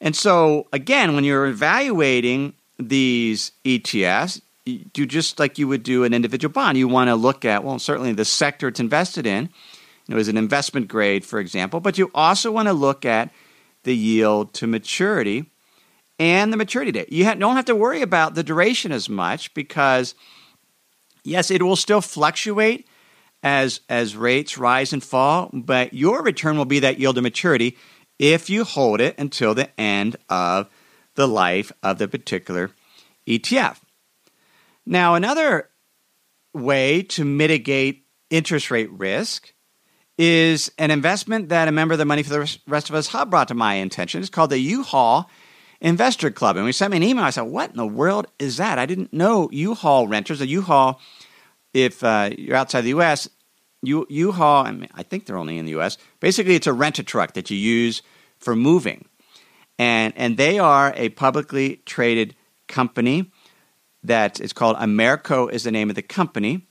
And 0.00 0.16
so, 0.16 0.66
again, 0.72 1.14
when 1.14 1.22
you're 1.22 1.46
evaluating 1.46 2.54
these 2.78 3.52
ETFs, 3.64 4.40
you 4.66 4.84
do 4.92 5.06
just 5.06 5.38
like 5.38 5.58
you 5.58 5.68
would 5.68 5.84
do 5.84 6.02
an 6.02 6.12
individual 6.12 6.52
bond. 6.52 6.76
You 6.76 6.88
want 6.88 7.08
to 7.08 7.14
look 7.14 7.44
at, 7.44 7.62
well, 7.62 7.78
certainly 7.78 8.12
the 8.12 8.24
sector 8.24 8.66
it's 8.66 8.80
invested 8.80 9.26
in, 9.26 9.44
you 10.06 10.14
know, 10.14 10.18
is 10.18 10.26
an 10.26 10.36
investment 10.36 10.88
grade, 10.88 11.24
for 11.24 11.38
example, 11.38 11.78
but 11.78 11.98
you 11.98 12.10
also 12.16 12.50
want 12.50 12.66
to 12.66 12.72
look 12.72 13.04
at 13.04 13.30
the 13.84 13.96
yield 13.96 14.52
to 14.54 14.66
maturity 14.66 15.51
and 16.22 16.52
the 16.52 16.56
maturity 16.56 16.92
date. 16.92 17.10
You 17.10 17.24
don't 17.34 17.56
have 17.56 17.64
to 17.64 17.74
worry 17.74 18.00
about 18.00 18.36
the 18.36 18.44
duration 18.44 18.92
as 18.92 19.08
much 19.08 19.52
because, 19.54 20.14
yes, 21.24 21.50
it 21.50 21.64
will 21.64 21.74
still 21.74 22.00
fluctuate 22.00 22.86
as, 23.42 23.80
as 23.88 24.14
rates 24.14 24.56
rise 24.56 24.92
and 24.92 25.02
fall, 25.02 25.50
but 25.52 25.92
your 25.92 26.22
return 26.22 26.56
will 26.56 26.64
be 26.64 26.78
that 26.78 27.00
yield 27.00 27.16
to 27.16 27.22
maturity 27.22 27.76
if 28.20 28.48
you 28.48 28.62
hold 28.62 29.00
it 29.00 29.18
until 29.18 29.52
the 29.52 29.68
end 29.80 30.14
of 30.28 30.70
the 31.16 31.26
life 31.26 31.72
of 31.82 31.98
the 31.98 32.06
particular 32.06 32.70
ETF. 33.26 33.78
Now, 34.86 35.16
another 35.16 35.70
way 36.54 37.02
to 37.02 37.24
mitigate 37.24 38.06
interest 38.30 38.70
rate 38.70 38.92
risk 38.92 39.52
is 40.16 40.70
an 40.78 40.92
investment 40.92 41.48
that 41.48 41.66
a 41.66 41.72
member 41.72 41.94
of 41.94 41.98
the 41.98 42.04
Money 42.04 42.22
for 42.22 42.30
the 42.30 42.58
Rest 42.68 42.90
of 42.90 42.94
Us 42.94 43.08
Hub 43.08 43.28
brought 43.28 43.48
to 43.48 43.54
my 43.54 43.74
attention. 43.74 44.20
It's 44.20 44.30
called 44.30 44.50
the 44.50 44.58
U-Haul 44.60 45.28
Investor 45.82 46.30
Club. 46.30 46.56
And 46.56 46.64
we 46.64 46.72
sent 46.72 46.92
me 46.92 46.96
an 46.96 47.02
email. 47.02 47.24
I 47.24 47.30
said, 47.30 47.42
What 47.42 47.70
in 47.70 47.76
the 47.76 47.86
world 47.86 48.28
is 48.38 48.56
that? 48.56 48.78
I 48.78 48.86
didn't 48.86 49.12
know 49.12 49.50
U-Haul 49.52 50.06
renters. 50.06 50.40
A 50.40 50.46
U-Haul, 50.46 51.00
if 51.74 52.02
uh, 52.02 52.30
you're 52.38 52.56
outside 52.56 52.82
the 52.82 52.90
U.S., 52.90 53.28
U 53.82 54.06
U-Haul, 54.08 54.64
I, 54.64 54.70
mean, 54.70 54.88
I 54.94 55.02
think 55.02 55.26
they're 55.26 55.36
only 55.36 55.58
in 55.58 55.66
the 55.66 55.72
U.S. 55.72 55.98
Basically, 56.20 56.54
it's 56.54 56.68
a 56.68 56.72
rent 56.72 57.00
a 57.00 57.02
truck 57.02 57.34
that 57.34 57.50
you 57.50 57.56
use 57.56 58.00
for 58.38 58.54
moving, 58.54 59.06
and 59.76 60.14
and 60.16 60.36
they 60.36 60.60
are 60.60 60.92
a 60.96 61.08
publicly 61.10 61.82
traded 61.84 62.36
company. 62.68 63.32
That 64.04 64.40
it's 64.40 64.52
called 64.52 64.76
Amerco 64.76 65.50
is 65.50 65.64
the 65.64 65.72
name 65.72 65.90
of 65.90 65.96
the 65.96 66.02
company. 66.02 66.66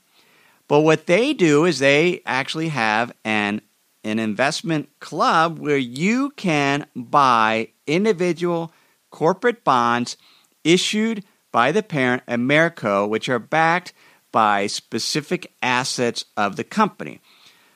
But 0.68 0.80
what 0.80 1.06
they 1.06 1.34
do 1.34 1.66
is 1.66 1.80
they 1.80 2.22
actually 2.24 2.68
have 2.68 3.12
an 3.26 3.60
an 4.04 4.18
investment 4.18 4.88
club 5.00 5.58
where 5.58 5.76
you 5.76 6.30
can 6.30 6.86
buy 6.96 7.68
individual 7.86 8.72
corporate 9.12 9.62
bonds 9.62 10.16
issued 10.64 11.22
by 11.52 11.70
the 11.70 11.82
parent 11.82 12.24
Amerco, 12.26 13.08
which 13.08 13.28
are 13.28 13.38
backed 13.38 13.92
by 14.32 14.66
specific 14.66 15.52
assets 15.62 16.24
of 16.36 16.56
the 16.56 16.64
company, 16.64 17.20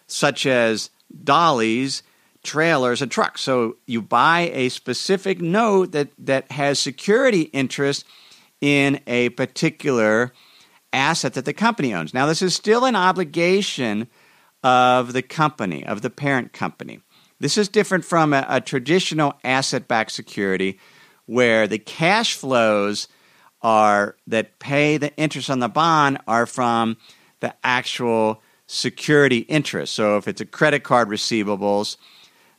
such 0.08 0.46
as 0.46 0.90
dollies, 1.22 2.02
trailers, 2.42 3.02
and 3.02 3.10
trucks. 3.10 3.42
So 3.42 3.76
you 3.86 4.02
buy 4.02 4.50
a 4.52 4.70
specific 4.70 5.40
note 5.40 5.92
that, 5.92 6.08
that 6.18 6.50
has 6.50 6.80
security 6.80 7.42
interest 7.42 8.04
in 8.60 9.00
a 9.06 9.28
particular 9.30 10.32
asset 10.92 11.34
that 11.34 11.44
the 11.44 11.52
company 11.52 11.92
owns. 11.92 12.14
Now, 12.14 12.26
this 12.26 12.40
is 12.40 12.54
still 12.54 12.86
an 12.86 12.96
obligation 12.96 14.08
of 14.64 15.12
the 15.12 15.22
company, 15.22 15.84
of 15.84 16.00
the 16.00 16.10
parent 16.10 16.54
company. 16.54 17.00
This 17.38 17.58
is 17.58 17.68
different 17.68 18.06
from 18.06 18.32
a, 18.32 18.46
a 18.48 18.60
traditional 18.62 19.34
asset 19.44 19.86
backed 19.86 20.12
security 20.12 20.78
where 21.26 21.66
the 21.66 21.78
cash 21.78 22.34
flows 22.34 23.08
are 23.62 24.16
that 24.26 24.58
pay 24.58 24.96
the 24.96 25.14
interest 25.16 25.50
on 25.50 25.58
the 25.58 25.68
bond 25.68 26.18
are 26.26 26.46
from 26.46 26.96
the 27.40 27.54
actual 27.62 28.42
security 28.66 29.38
interest. 29.38 29.94
So 29.94 30.16
if 30.16 30.26
it's 30.28 30.40
a 30.40 30.46
credit 30.46 30.82
card 30.82 31.08
receivables, 31.08 31.96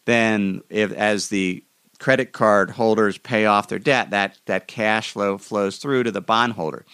then 0.06 0.62
if 0.70 0.92
as 0.92 1.30
the 1.30 1.64
credit 2.00 2.32
card 2.32 2.72
holders 2.72 3.18
pay 3.18 3.46
off 3.46 3.68
their 3.68 3.80
debt, 3.80 4.12
that, 4.12 4.38
that 4.46 4.68
cash 4.68 5.12
flow 5.12 5.38
flows 5.38 5.78
through 5.78 6.04
to 6.04 6.12
the 6.12 6.22
bondholder. 6.22 6.86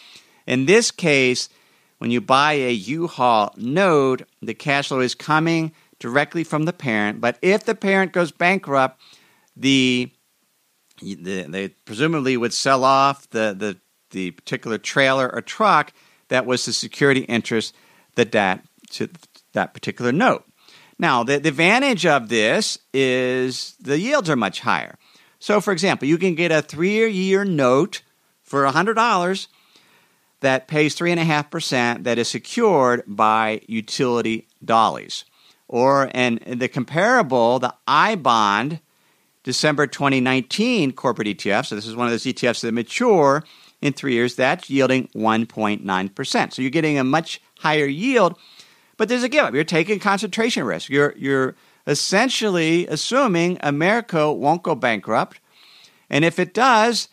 In 0.48 0.66
this 0.66 0.92
case, 0.92 1.50
when 1.98 2.12
you 2.12 2.22
buy 2.22 2.54
a 2.54 2.72
U-Haul 2.72 3.54
note, 3.58 4.24
the 4.42 4.54
cash 4.54 4.90
flow 4.90 5.00
is 5.00 5.16
coming 5.16 5.72
directly 6.00 6.44
from 6.44 6.66
the 6.66 6.74
parent. 6.74 7.22
But 7.22 7.38
if 7.42 7.64
the 7.64 7.76
parent 7.76 8.12
goes 8.12 8.32
bankrupt, 8.32 9.00
the, 9.56 10.12
the 11.04 11.44
they 11.44 11.70
presumably 11.70 12.38
would 12.38 12.54
sell 12.54 12.84
off 12.84 13.30
the, 13.30 13.56
the 13.58 13.78
the 14.12 14.32
particular 14.32 14.78
trailer 14.78 15.30
or 15.34 15.42
truck 15.42 15.94
that 16.30 16.46
was 16.46 16.66
the 16.66 16.74
security 16.74 17.22
interest 17.22 17.76
that 18.16 18.32
that 18.32 18.64
to 18.92 19.10
that 19.54 19.74
particular 19.74 20.12
note. 20.12 20.46
Now, 21.00 21.24
the, 21.24 21.40
the 21.40 21.50
advantage 21.50 22.06
of 22.06 22.30
this 22.30 22.78
is 22.94 23.76
the 23.80 24.00
yields 24.00 24.30
are 24.30 24.36
much 24.36 24.62
higher. 24.62 24.98
So, 25.40 25.60
for 25.60 25.74
example, 25.74 26.08
you 26.08 26.18
can 26.18 26.36
get 26.36 26.52
a 26.52 26.62
three-year 26.62 27.44
note 27.44 28.04
for 28.42 28.64
$100 28.64 29.48
that 30.40 30.68
pays 30.68 30.96
3.5% 30.96 32.04
that 32.04 32.18
is 32.18 32.28
secured 32.30 33.04
by 33.08 33.62
utility 33.68 34.48
dollies. 34.64 35.26
Or, 35.68 36.10
and 36.14 36.40
the 36.40 36.68
comparable, 36.68 37.60
the 37.60 37.74
iBond 37.88 38.80
December 39.44 39.88
2019 39.88 40.94
corporate 40.94 41.28
ETF, 41.28 41.68
so 41.68 41.76
this 41.76 41.86
is 41.86 41.96
one 41.96 42.08
of 42.08 42.12
those 42.12 42.24
ETFs 42.24 42.62
that 42.62 42.72
mature 42.72 43.44
in 43.82 43.92
three 43.92 44.14
years, 44.14 44.36
that's 44.36 44.70
yielding 44.70 45.08
1.9%. 45.10 46.54
So 46.54 46.62
you're 46.62 46.72
getting 46.72 46.98
a 46.98 47.04
much 47.04 47.42
higher 47.60 47.86
yield, 47.86 48.38
but 48.96 49.10
there's 49.10 49.24
a 49.24 49.30
give 49.30 49.44
up. 49.44 49.54
You're 49.54 49.66
taking 49.66 50.00
concentration 50.00 50.64
risk. 50.64 50.90
You're, 50.90 51.14
you're 51.18 51.56
essentially 51.86 52.88
assuming 52.88 53.58
Amerco 53.58 54.36
won't 54.36 54.64
go 54.64 54.74
bankrupt. 54.74 55.42
And 56.10 56.24
if 56.24 56.40
it 56.40 56.54
does, 56.54 57.10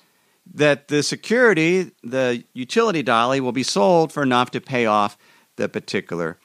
that 0.55 0.89
the 0.89 1.03
security, 1.03 1.91
the 2.03 2.45
utility 2.53 3.03
dolly, 3.03 3.41
will 3.41 3.53
be 3.53 3.63
sold 3.63 4.13
for 4.13 4.23
enough 4.23 4.51
to 4.53 4.61
pay 4.61 4.87
off 4.87 5.19
the 5.57 5.69
particular 5.69 6.39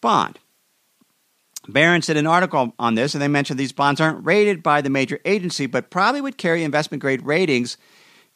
bond. 0.00 0.38
Barron's 1.68 2.06
did 2.06 2.16
an 2.16 2.26
article 2.26 2.74
on 2.78 2.94
this, 2.94 3.14
and 3.14 3.22
they 3.22 3.28
mentioned 3.28 3.58
these 3.58 3.72
bonds 3.72 4.00
aren't 4.00 4.24
rated 4.24 4.62
by 4.62 4.80
the 4.80 4.90
major 4.90 5.20
agency, 5.24 5.66
but 5.66 5.90
probably 5.90 6.20
would 6.20 6.38
carry 6.38 6.64
investment 6.64 7.00
grade 7.00 7.22
ratings 7.22 7.76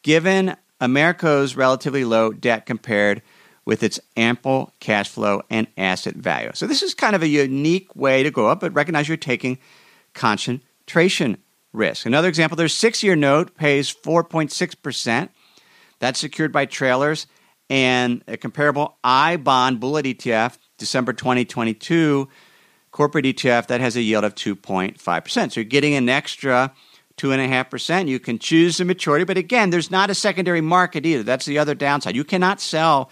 given 0.03 0.55
Amerco's 0.79 1.55
relatively 1.55 2.05
low 2.05 2.31
debt 2.31 2.65
compared 2.65 3.21
with 3.65 3.81
its 3.81 3.99
ample 4.15 4.71
cash 4.79 5.09
flow 5.09 5.41
and 5.49 5.67
asset 5.75 6.15
value. 6.15 6.51
So, 6.53 6.67
this 6.67 6.83
is 6.83 6.93
kind 6.93 7.15
of 7.15 7.23
a 7.23 7.27
unique 7.27 7.95
way 7.95 8.21
to 8.21 8.29
go 8.29 8.47
up, 8.47 8.59
but 8.59 8.73
recognize 8.75 9.07
you're 9.07 9.17
taking 9.17 9.57
concentration 10.13 11.37
risk. 11.73 12.05
Another 12.05 12.27
example 12.27 12.55
their 12.55 12.67
six 12.67 13.01
year 13.01 13.15
note 13.15 13.55
pays 13.55 13.91
4.6%. 13.91 15.29
That's 15.99 16.19
secured 16.19 16.51
by 16.51 16.65
trailers, 16.65 17.25
and 17.69 18.23
a 18.27 18.37
comparable 18.37 18.97
iBond 19.03 19.79
bullet 19.79 20.05
ETF, 20.05 20.57
December 20.77 21.13
2022 21.13 22.27
corporate 22.95 23.25
ETF 23.25 23.67
that 23.67 23.81
has 23.81 23.97
a 23.97 24.01
yield 24.01 24.23
of 24.23 24.33
2.5%. 24.35 25.51
So 25.51 25.59
you're 25.59 25.65
getting 25.65 25.95
an 25.95 26.07
extra 26.07 26.71
2.5%. 27.17 28.07
You 28.07 28.21
can 28.21 28.39
choose 28.39 28.77
the 28.77 28.85
maturity, 28.85 29.25
but 29.25 29.35
again, 29.35 29.69
there's 29.69 29.91
not 29.91 30.09
a 30.09 30.15
secondary 30.15 30.61
market 30.61 31.05
either. 31.05 31.21
That's 31.21 31.45
the 31.45 31.59
other 31.59 31.75
downside. 31.75 32.15
You 32.15 32.23
cannot 32.23 32.61
sell 32.61 33.11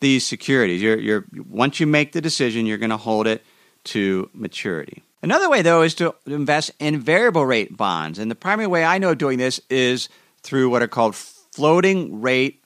these 0.00 0.26
securities. 0.26 0.82
You're, 0.82 0.98
you're, 0.98 1.24
once 1.48 1.80
you 1.80 1.86
make 1.86 2.12
the 2.12 2.20
decision, 2.20 2.66
you're 2.66 2.76
going 2.76 2.90
to 2.90 2.98
hold 2.98 3.26
it 3.26 3.42
to 3.84 4.28
maturity. 4.34 5.02
Another 5.22 5.48
way, 5.48 5.62
though, 5.62 5.80
is 5.80 5.94
to 5.94 6.14
invest 6.26 6.72
in 6.78 7.00
variable 7.00 7.46
rate 7.46 7.74
bonds. 7.74 8.18
And 8.18 8.30
the 8.30 8.34
primary 8.34 8.66
way 8.66 8.84
I 8.84 8.98
know 8.98 9.12
of 9.12 9.18
doing 9.18 9.38
this 9.38 9.58
is 9.70 10.10
through 10.42 10.68
what 10.68 10.82
are 10.82 10.86
called 10.86 11.16
floating 11.16 12.20
rate 12.20 12.62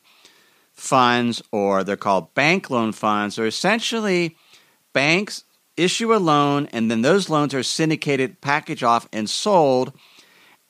funds, 0.73 1.41
or 1.53 1.85
they're 1.85 1.97
called 1.97 2.35
bank 2.35 2.69
loan 2.69 2.91
funds. 2.91 3.37
They're 3.37 3.47
essentially 3.47 4.37
banks 4.93 5.45
issue 5.79 6.15
a 6.15 6.19
loan, 6.19 6.67
and 6.73 6.91
then 6.91 7.03
those 7.03 7.31
loans 7.31 7.55
are 7.55 7.63
syndicated, 7.63 8.41
packaged 8.41 8.85
off, 8.85 9.09
and 9.13 9.29
sold. 9.31 9.93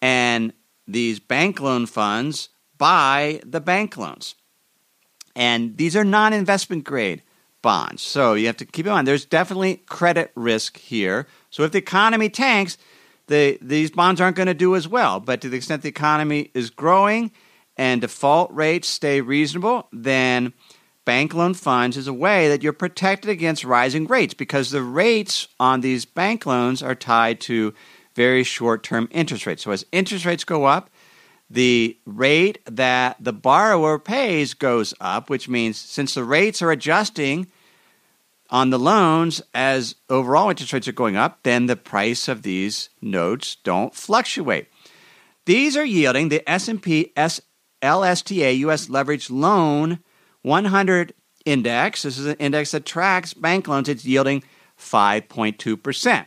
And 0.01 0.53
these 0.87 1.19
bank 1.19 1.61
loan 1.61 1.87
funds 1.87 2.51
buy 2.77 3.41
the 3.45 3.61
bank 3.61 3.97
loans. 3.97 4.35
And 5.35 5.77
these 5.77 5.97
are 5.97 6.05
non 6.05 6.33
investment 6.33 6.85
grade 6.85 7.23
bonds. 7.63 8.03
So 8.03 8.35
you 8.35 8.47
have 8.47 8.57
to 8.59 8.65
keep 8.65 8.87
in 8.87 8.93
mind 8.93 9.07
there's 9.07 9.25
definitely 9.25 9.77
credit 9.87 10.33
risk 10.35 10.79
here. 10.79 11.27
So 11.51 11.65
if 11.65 11.73
the 11.73 11.79
economy 11.79 12.29
tanks, 12.29 12.79
the, 13.27 13.59
these 13.61 13.91
bonds 13.91 14.21
aren't 14.21 14.37
going 14.37 14.47
to 14.47 14.55
do 14.55 14.75
as 14.75 14.89
well. 14.89 15.21
But 15.21 15.41
to 15.43 15.49
the 15.49 15.57
extent 15.57 15.83
the 15.83 15.89
economy 15.89 16.51
is 16.55 16.71
growing 16.71 17.31
and 17.77 18.01
default 18.01 18.53
rates 18.53 18.89
stay 18.89 19.21
reasonable, 19.21 19.89
then 19.93 20.53
bank 21.09 21.33
loan 21.33 21.55
funds 21.55 21.97
is 21.97 22.07
a 22.07 22.13
way 22.13 22.49
that 22.49 22.63
you're 22.63 22.71
protected 22.71 23.31
against 23.31 23.65
rising 23.65 24.05
rates 24.05 24.35
because 24.35 24.71
the 24.71 24.83
rates 24.83 25.49
on 25.59 25.81
these 25.81 26.05
bank 26.05 26.45
loans 26.45 26.83
are 26.83 26.95
tied 26.95 27.41
to 27.41 27.73
very 28.15 28.45
short 28.45 28.83
term 28.83 29.09
interest 29.11 29.47
rates. 29.47 29.63
So 29.63 29.71
as 29.71 29.87
interest 29.91 30.27
rates 30.27 30.45
go 30.45 30.67
up, 30.67 30.91
the 31.49 31.97
rate 32.05 32.59
that 32.67 33.17
the 33.19 33.33
borrower 33.33 33.99
pays 33.99 34.53
goes 34.53 34.93
up, 35.01 35.31
which 35.31 35.49
means 35.49 35.79
since 35.79 36.13
the 36.13 36.25
rates 36.25 36.61
are 36.61 36.71
adjusting 36.71 37.47
on 38.51 38.69
the 38.69 38.79
loans 38.79 39.41
as 39.55 39.95
overall 40.11 40.51
interest 40.51 40.75
rates 40.75 40.89
are 40.89 40.93
going 40.93 41.17
up, 41.17 41.43
then 41.43 41.65
the 41.65 41.77
price 41.77 42.29
of 42.29 42.43
these 42.43 42.91
notes 43.01 43.57
don't 43.65 43.95
fluctuate. 43.95 44.67
These 45.47 45.75
are 45.75 45.87
yielding 45.87 46.29
the 46.29 46.47
S&P 46.47 47.15
LSTA 47.83 48.59
US 48.59 48.89
leveraged 48.89 49.31
loan 49.31 50.01
100 50.43 51.15
index. 51.45 52.03
This 52.03 52.19
is 52.19 52.27
an 52.27 52.37
index 52.37 52.73
that 52.73 52.87
tracks 52.87 53.35
bank 53.35 53.69
loans. 53.69 53.89
It's 53.89 54.05
yielding 54.05 54.43
5.2%. 54.79 56.27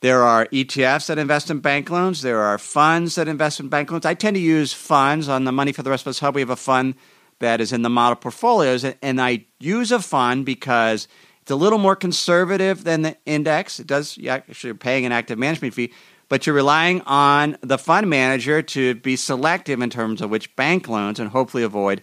There 0.00 0.22
are 0.22 0.46
ETFs 0.46 1.06
that 1.08 1.18
invest 1.18 1.50
in 1.50 1.60
bank 1.60 1.90
loans. 1.90 2.22
There 2.22 2.40
are 2.40 2.56
funds 2.56 3.16
that 3.16 3.28
invest 3.28 3.60
in 3.60 3.68
bank 3.68 3.90
loans. 3.90 4.06
I 4.06 4.14
tend 4.14 4.34
to 4.36 4.40
use 4.40 4.72
funds 4.72 5.28
on 5.28 5.44
the 5.44 5.52
Money 5.52 5.72
for 5.72 5.82
the 5.82 5.90
Rest 5.90 6.04
of 6.04 6.10
Us 6.10 6.20
Hub. 6.20 6.34
We 6.34 6.40
have 6.40 6.48
a 6.48 6.56
fund 6.56 6.94
that 7.40 7.60
is 7.60 7.72
in 7.72 7.82
the 7.82 7.90
model 7.90 8.16
portfolios, 8.16 8.84
and 8.84 9.20
I 9.20 9.44
use 9.58 9.92
a 9.92 10.00
fund 10.00 10.46
because 10.46 11.06
it's 11.42 11.50
a 11.50 11.56
little 11.56 11.78
more 11.78 11.96
conservative 11.96 12.84
than 12.84 13.02
the 13.02 13.16
index. 13.26 13.78
It 13.78 13.86
does 13.86 14.16
you 14.16 14.30
actually 14.30 14.70
are 14.70 14.74
paying 14.74 15.04
an 15.04 15.12
active 15.12 15.38
management 15.38 15.74
fee, 15.74 15.92
but 16.28 16.46
you're 16.46 16.56
relying 16.56 17.02
on 17.02 17.58
the 17.60 17.78
fund 17.78 18.08
manager 18.08 18.62
to 18.62 18.94
be 18.96 19.16
selective 19.16 19.82
in 19.82 19.90
terms 19.90 20.22
of 20.22 20.30
which 20.30 20.54
bank 20.56 20.88
loans 20.88 21.18
and 21.18 21.30
hopefully 21.30 21.62
avoid 21.62 22.02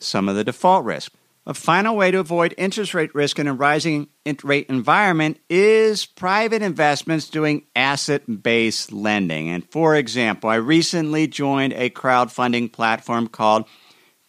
some 0.00 0.28
of 0.28 0.36
the 0.36 0.44
default 0.44 0.84
risk. 0.84 1.12
A 1.46 1.54
final 1.54 1.96
way 1.96 2.10
to 2.10 2.18
avoid 2.18 2.54
interest 2.58 2.92
rate 2.92 3.14
risk 3.14 3.38
in 3.38 3.46
a 3.48 3.54
rising 3.54 4.08
rate 4.44 4.66
environment 4.68 5.40
is 5.48 6.04
private 6.04 6.60
investments 6.60 7.30
doing 7.30 7.64
asset 7.74 8.42
based 8.42 8.92
lending. 8.92 9.48
And 9.48 9.64
for 9.70 9.96
example, 9.96 10.50
I 10.50 10.56
recently 10.56 11.26
joined 11.26 11.72
a 11.72 11.88
crowdfunding 11.88 12.70
platform 12.70 13.28
called 13.28 13.64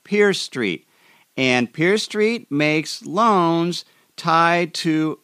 PeerStreet. 0.05 0.85
And 1.35 1.71
PeerStreet 1.73 2.49
makes 2.49 3.05
loans 3.05 3.83
tied 4.15 4.73
to 4.75 5.19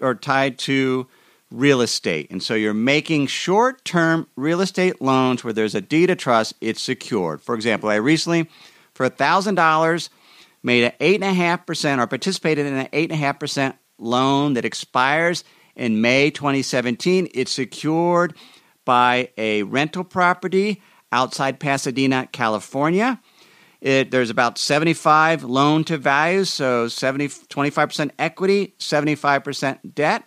or 0.00 0.14
tied 0.14 0.58
to 0.58 1.08
real 1.50 1.80
estate. 1.80 2.30
And 2.30 2.42
so 2.42 2.54
you're 2.54 2.74
making 2.74 3.26
short 3.26 3.84
term 3.84 4.28
real 4.36 4.60
estate 4.60 5.00
loans 5.02 5.42
where 5.42 5.52
there's 5.52 5.74
a 5.74 5.80
deed 5.80 6.10
of 6.10 6.18
trust, 6.18 6.54
it's 6.60 6.82
secured. 6.82 7.42
For 7.42 7.54
example, 7.54 7.88
I 7.88 7.96
recently, 7.96 8.48
for 9.00 9.08
$1,000, 9.08 10.08
made 10.62 10.84
an 10.84 10.92
8.5% 11.00 11.98
or 11.98 12.06
participated 12.06 12.66
in 12.66 12.74
an 12.74 12.86
8.5% 12.88 13.78
loan 13.96 14.52
that 14.52 14.66
expires 14.66 15.42
in 15.74 16.02
May 16.02 16.30
2017. 16.30 17.28
It's 17.32 17.50
secured 17.50 18.36
by 18.84 19.30
a 19.38 19.62
rental 19.62 20.04
property 20.04 20.82
outside 21.12 21.60
Pasadena, 21.60 22.28
California. 22.30 23.18
It, 23.80 24.10
there's 24.10 24.28
about 24.28 24.58
75 24.58 25.44
loan 25.44 25.84
to 25.84 25.96
values, 25.96 26.50
so 26.50 26.86
70, 26.86 27.28
25% 27.28 28.10
equity, 28.18 28.74
75% 28.78 29.94
debt, 29.94 30.24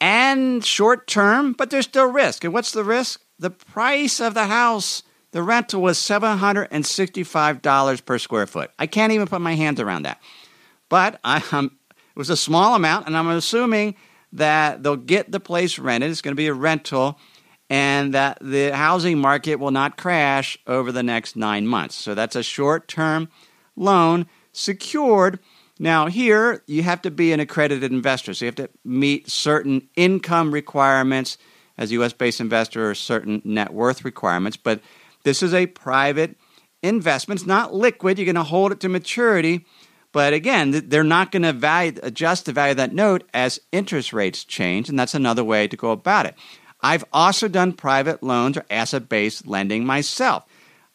and 0.00 0.64
short 0.64 1.08
term, 1.08 1.52
but 1.52 1.70
there's 1.70 1.86
still 1.86 2.12
risk. 2.12 2.44
And 2.44 2.54
what's 2.54 2.70
the 2.70 2.84
risk? 2.84 3.22
The 3.40 3.50
price 3.50 4.20
of 4.20 4.34
the 4.34 4.46
house 4.46 5.02
the 5.32 5.42
rental 5.42 5.82
was 5.82 5.98
$765 5.98 8.04
per 8.04 8.18
square 8.18 8.46
foot. 8.46 8.70
I 8.78 8.86
can't 8.86 9.12
even 9.12 9.26
put 9.26 9.40
my 9.40 9.54
hands 9.54 9.80
around 9.80 10.04
that. 10.04 10.20
But 10.88 11.18
I, 11.24 11.42
um, 11.52 11.76
it 11.90 12.18
was 12.18 12.30
a 12.30 12.36
small 12.36 12.74
amount, 12.74 13.06
and 13.06 13.16
I'm 13.16 13.28
assuming 13.28 13.94
that 14.32 14.82
they'll 14.82 14.96
get 14.96 15.32
the 15.32 15.40
place 15.40 15.78
rented. 15.78 16.10
It's 16.10 16.20
going 16.20 16.32
to 16.32 16.36
be 16.36 16.48
a 16.48 16.54
rental, 16.54 17.18
and 17.70 18.12
that 18.14 18.38
the 18.42 18.76
housing 18.76 19.18
market 19.18 19.56
will 19.56 19.70
not 19.70 19.96
crash 19.96 20.58
over 20.66 20.92
the 20.92 21.02
next 21.02 21.34
nine 21.34 21.66
months. 21.66 21.94
So 21.94 22.14
that's 22.14 22.36
a 22.36 22.42
short 22.42 22.88
term 22.88 23.30
loan 23.74 24.26
secured. 24.52 25.38
Now, 25.78 26.08
here 26.08 26.62
you 26.66 26.82
have 26.82 27.00
to 27.02 27.10
be 27.10 27.32
an 27.32 27.40
accredited 27.40 27.90
investor. 27.90 28.34
So 28.34 28.44
you 28.44 28.48
have 28.48 28.56
to 28.56 28.68
meet 28.84 29.30
certain 29.30 29.88
income 29.96 30.52
requirements 30.52 31.38
as 31.78 31.90
a 31.90 31.94
US 31.94 32.12
based 32.12 32.40
investor 32.40 32.90
or 32.90 32.94
certain 32.94 33.40
net 33.44 33.72
worth 33.72 34.04
requirements. 34.04 34.58
But 34.58 34.82
this 35.24 35.42
is 35.42 35.54
a 35.54 35.66
private 35.66 36.36
investment. 36.82 37.40
It's 37.40 37.46
not 37.46 37.74
liquid. 37.74 38.18
You're 38.18 38.26
going 38.26 38.34
to 38.36 38.42
hold 38.42 38.72
it 38.72 38.80
to 38.80 38.88
maturity. 38.88 39.66
But 40.12 40.34
again, 40.34 40.88
they're 40.88 41.04
not 41.04 41.32
going 41.32 41.42
to 41.42 42.00
adjust 42.02 42.44
the 42.44 42.52
value 42.52 42.72
of 42.72 42.76
that 42.76 42.92
note 42.92 43.24
as 43.32 43.60
interest 43.72 44.12
rates 44.12 44.44
change. 44.44 44.88
And 44.88 44.98
that's 44.98 45.14
another 45.14 45.44
way 45.44 45.66
to 45.68 45.76
go 45.76 45.90
about 45.90 46.26
it. 46.26 46.34
I've 46.82 47.04
also 47.12 47.48
done 47.48 47.72
private 47.72 48.22
loans 48.22 48.56
or 48.56 48.66
asset 48.68 49.08
based 49.08 49.46
lending 49.46 49.86
myself. 49.86 50.44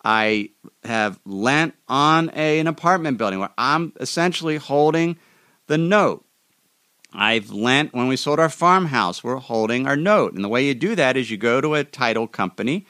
I 0.03 0.51
have 0.83 1.19
lent 1.25 1.73
on 1.87 2.29
a, 2.35 2.59
an 2.59 2.67
apartment 2.67 3.17
building 3.17 3.39
where 3.39 3.49
I'm 3.57 3.93
essentially 3.99 4.57
holding 4.57 5.17
the 5.67 5.77
note. 5.77 6.25
I've 7.13 7.51
lent 7.51 7.93
when 7.93 8.07
we 8.07 8.15
sold 8.15 8.39
our 8.39 8.49
farmhouse, 8.49 9.23
we're 9.23 9.37
holding 9.37 9.87
our 9.87 9.95
note. 9.95 10.33
And 10.33 10.43
the 10.43 10.49
way 10.49 10.65
you 10.65 10.75
do 10.75 10.95
that 10.95 11.17
is 11.17 11.31
you 11.31 11.37
go 11.37 11.61
to 11.61 11.75
a 11.75 11.83
title 11.83 12.27
company 12.27 12.85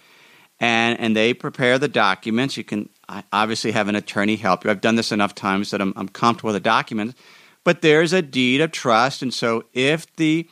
and 0.60 1.00
and 1.00 1.15
they 1.15 1.34
prepare 1.34 1.78
the 1.80 1.88
documents. 1.88 2.58
You 2.58 2.63
can 2.63 2.89
obviously 3.32 3.72
have 3.72 3.88
an 3.88 3.96
attorney 3.96 4.36
help 4.36 4.63
you. 4.63 4.72
I've 4.72 4.82
done 4.82 4.96
this 4.96 5.12
enough 5.12 5.36
times 5.36 5.72
that 5.72 5.82
I'm, 5.82 5.93
I'm 5.96 6.10
comfortable 6.10 6.50
with 6.50 6.62
the 6.62 6.70
documents. 6.70 7.15
But 7.63 7.82
there's 7.82 8.13
a 8.13 8.22
deed 8.22 8.62
of 8.62 8.72
trust, 8.72 9.22
and 9.22 9.34
so 9.34 9.63
if 9.74 10.13
the 10.15 10.48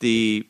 the 0.00 0.46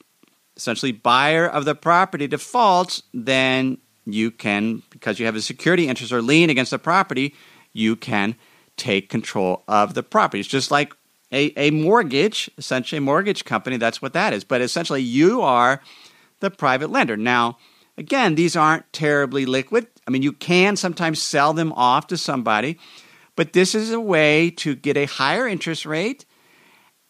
essentially 0.57 0.93
buyer 0.93 1.47
of 1.47 1.65
the 1.65 1.75
property 1.75 2.27
defaults, 2.27 3.03
then 3.13 3.79
you 4.07 4.31
can, 4.31 4.83
because 4.91 5.19
you 5.19 5.27
have 5.27 5.35
a 5.35 5.41
security 5.41 5.89
interest 5.89 6.13
or 6.13 6.23
lien 6.23 6.51
against 6.51 6.71
the 6.71 6.79
property, 6.79 7.35
you 7.73 7.97
can 7.97 8.37
take 8.77 9.09
control 9.09 9.63
of 9.67 9.95
the 9.95 10.03
property. 10.03 10.41
It's 10.41 10.49
just 10.49 10.71
like 10.71 10.95
a, 11.33 11.53
a 11.57 11.71
mortgage, 11.71 12.51
essentially 12.59 12.99
a 12.99 13.01
mortgage 13.01 13.45
company. 13.45 13.77
That's 13.77 14.03
what 14.03 14.13
that 14.13 14.33
is. 14.33 14.45
But 14.45 14.61
essentially, 14.61 15.03
you 15.03 15.41
are 15.43 15.81
the 16.41 16.51
private 16.51 16.91
lender. 16.91 17.17
Now, 17.17 17.59
Again, 17.97 18.35
these 18.35 18.57
aren't 18.57 18.93
terribly 18.93 19.47
liquid. 19.47 19.87
I 20.07 20.11
mean, 20.11 20.23
you 20.23 20.33
can 20.33 20.77
sometimes 20.77 21.23
sell 21.23 21.53
them 21.53 21.73
off 21.73 22.09
to 22.09 22.17
somebody, 22.17 22.79
but 23.37 23.53
this 23.53 23.75
is 23.75 23.93
a 23.93 24.01
way 24.01 24.51
to 24.51 24.75
get 24.75 24.97
a 24.97 25.07
higher 25.07 25.47
interest 25.47 25.87
rate 25.87 26.25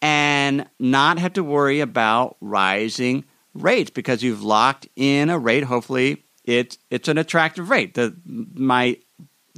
and 0.01 0.69
not 0.79 1.17
have 1.17 1.33
to 1.33 1.43
worry 1.43 1.79
about 1.79 2.37
rising 2.39 3.25
rates 3.53 3.89
because 3.89 4.21
you've 4.21 4.43
locked 4.43 4.87
in 4.95 5.29
a 5.29 5.39
rate. 5.39 5.63
Hopefully, 5.63 6.23
it's 6.43 6.77
it's 6.91 7.07
an 7.07 7.17
attractive 7.17 7.69
rate. 7.69 7.95
The 7.95 8.15
my 8.25 8.97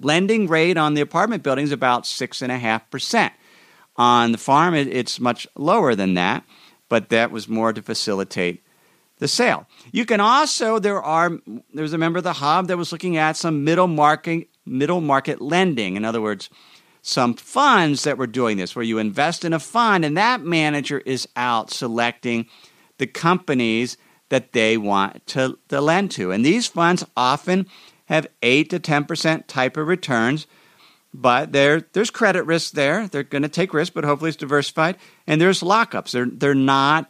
lending 0.02 0.48
rate 0.48 0.78
on 0.78 0.94
the 0.94 1.02
apartment 1.02 1.44
building 1.44 1.66
is 1.66 1.72
about 1.72 2.06
six 2.06 2.42
and 2.42 2.52
a 2.52 2.58
half 2.58 2.90
percent. 2.90 3.34
On 3.98 4.32
the 4.32 4.38
farm, 4.38 4.76
it, 4.76 4.88
it's 4.88 5.20
much 5.20 5.48
lower 5.56 5.96
than 5.96 6.14
that, 6.14 6.44
but 6.88 7.10
that 7.10 7.32
was 7.32 7.50
more 7.50 7.74
to 7.74 7.82
facilitate 7.82 8.64
the 9.20 9.28
sale. 9.28 9.68
You 9.92 10.06
can 10.06 10.20
also 10.20 10.80
there 10.80 11.02
are 11.02 11.40
there's 11.74 11.94
a 11.94 11.98
member 11.98 12.18
of 12.18 12.24
the 12.24 12.34
hub 12.34 12.68
that 12.68 12.78
was 12.78 12.92
looking 12.92 13.18
at 13.18 13.38
some 13.38 13.64
middle 13.64 13.88
market 13.88 14.50
middle 14.66 15.02
market 15.02 15.42
lending. 15.42 15.96
In 15.96 16.06
other 16.06 16.22
words, 16.22 16.50
some 17.02 17.34
funds 17.34 18.04
that 18.04 18.18
were 18.18 18.28
doing 18.28 18.58
this 18.58 18.76
where 18.76 18.84
you 18.84 18.98
invest 18.98 19.46
in 19.46 19.54
a 19.54 19.60
fund 19.60 20.04
and 20.04 20.18
that 20.18 20.42
manager 20.42 21.00
is 21.00 21.28
out 21.36 21.72
selecting 21.72 22.48
the 22.98 23.08
companies 23.08 23.98
that 24.30 24.52
they 24.52 24.78
want 24.78 25.26
to, 25.28 25.58
to 25.70 25.80
lend 25.80 26.12
to. 26.12 26.32
And 26.32 26.46
these 26.46 26.68
funds 26.68 27.06
often 27.16 27.68
have 28.06 28.28
8 28.42 28.70
to 28.72 28.80
10% 28.80 29.48
type 29.48 29.78
of 29.78 29.88
returns, 29.88 30.48
but 31.14 31.52
there's 31.54 32.12
credit 32.12 32.44
risk 32.44 32.74
there. 32.74 33.08
They're 33.08 33.24
going 33.24 33.44
to 33.44 33.50
take 33.50 33.74
risk, 33.74 33.94
but 33.94 34.04
hopefully 34.04 34.30
it's 34.30 34.38
diversified. 34.38 34.98
And 35.26 35.40
there's 35.40 35.62
lockups. 35.62 36.12
They're, 36.12 36.26
they're 36.26 36.54
not 36.54 37.10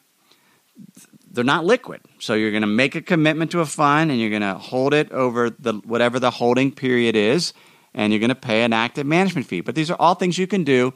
they're 1.37 1.45
not 1.45 1.65
liquid. 1.65 2.01
So 2.19 2.33
you're 2.33 2.51
going 2.51 2.61
to 2.61 2.67
make 2.67 2.95
a 2.95 3.01
commitment 3.01 3.51
to 3.51 3.61
a 3.61 3.65
fund 3.65 4.11
and 4.11 4.19
you're 4.19 4.31
going 4.31 4.41
to 4.41 4.55
hold 4.55 4.93
it 4.93 5.11
over 5.11 5.49
the 5.51 5.73
whatever 5.85 6.19
the 6.19 6.31
holding 6.31 6.71
period 6.71 7.15
is 7.15 7.53
and 7.93 8.11
you're 8.11 8.19
going 8.19 8.29
to 8.29 8.35
pay 8.35 8.63
an 8.63 8.73
active 8.73 9.05
management 9.05 9.47
fee. 9.47 9.61
But 9.61 9.75
these 9.75 9.91
are 9.91 9.97
all 9.99 10.15
things 10.15 10.37
you 10.37 10.47
can 10.47 10.63
do 10.63 10.93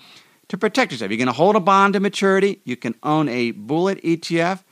to 0.50 0.58
protect 0.58 0.92
yourself. 0.92 1.12
You're 1.12 1.18
going 1.18 1.28
to 1.28 1.34
hold 1.34 1.56
a 1.56 1.60
bond 1.60 1.94
to 1.94 2.00
maturity, 2.00 2.60
you 2.66 2.76
can 2.76 2.96
own 3.04 3.30
a 3.30 3.52
bullet 3.52 4.02
ETF, 4.02 4.64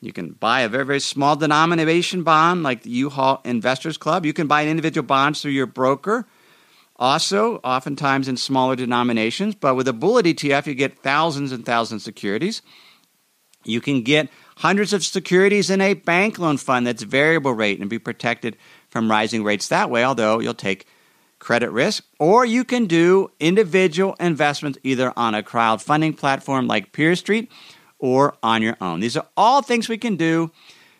you 0.00 0.12
can 0.12 0.32
buy 0.32 0.60
a 0.60 0.68
very, 0.68 0.84
very 0.84 1.00
small 1.00 1.34
denomination 1.34 2.22
bond 2.22 2.62
like 2.62 2.82
the 2.82 2.90
U-Haul 2.90 3.40
Investors 3.44 3.96
Club. 3.96 4.26
You 4.26 4.34
can 4.34 4.46
buy 4.46 4.60
an 4.60 4.68
individual 4.68 5.06
bonds 5.06 5.40
through 5.40 5.52
your 5.52 5.66
broker. 5.66 6.26
Also, 6.98 7.56
oftentimes 7.56 8.28
in 8.28 8.36
smaller 8.36 8.76
denominations, 8.76 9.54
but 9.54 9.74
with 9.74 9.88
a 9.88 9.92
bullet 9.92 10.26
ETF, 10.26 10.66
you 10.66 10.74
get 10.74 10.98
thousands 10.98 11.52
and 11.52 11.64
thousands 11.64 12.02
of 12.02 12.04
securities. 12.04 12.62
You 13.64 13.80
can 13.80 14.02
get 14.02 14.30
hundreds 14.56 14.92
of 14.92 15.04
securities 15.04 15.70
in 15.70 15.80
a 15.80 15.94
bank 15.94 16.38
loan 16.38 16.56
fund 16.56 16.86
that's 16.86 17.02
variable 17.02 17.52
rate 17.52 17.80
and 17.80 17.90
be 17.90 17.98
protected 17.98 18.56
from 18.88 19.10
rising 19.10 19.44
rates 19.44 19.68
that 19.68 19.90
way, 19.90 20.04
although 20.04 20.40
you'll 20.40 20.54
take 20.54 20.86
credit 21.38 21.70
risk. 21.70 22.04
Or 22.18 22.44
you 22.44 22.64
can 22.64 22.86
do 22.86 23.30
individual 23.38 24.16
investments 24.18 24.78
either 24.82 25.12
on 25.16 25.34
a 25.34 25.42
crowdfunding 25.42 26.16
platform 26.16 26.66
like 26.66 26.92
PeerStreet 26.92 27.48
or 27.98 28.36
on 28.42 28.62
your 28.62 28.76
own. 28.80 29.00
These 29.00 29.16
are 29.16 29.26
all 29.36 29.62
things 29.62 29.88
we 29.88 29.98
can 29.98 30.16
do 30.16 30.50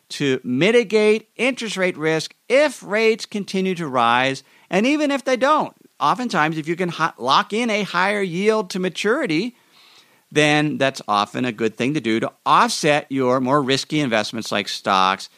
to 0.09 0.41
mitigate 0.45 1.29
interest 1.37 1.77
rate 1.77 1.97
risk 1.97 2.35
if 2.49 2.83
rates 2.83 3.27
continue 3.27 3.75
to 3.75 3.89
rise 3.89 4.45
and 4.71 4.87
even 4.87 5.11
if 5.11 5.25
they 5.25 5.37
don't. 5.37 5.75
Oftentimes, 5.99 6.59
if 6.59 6.69
you 6.69 6.77
can 6.77 6.93
lock 7.19 7.53
in 7.53 7.71
a 7.71 7.83
higher 7.83 8.21
yield 8.21 8.69
to 8.71 8.79
maturity, 8.79 9.57
then 10.37 10.79
that's 10.79 11.03
often 11.09 11.45
a 11.45 11.53
good 11.53 11.77
thing 11.77 11.95
to 11.95 12.01
do 12.01 12.21
to 12.21 12.33
offset 12.45 13.07
your 13.11 13.41
more 13.41 13.63
risky 13.63 14.01
investments 14.01 14.53
like 14.53 14.69
stocks, 14.69 15.29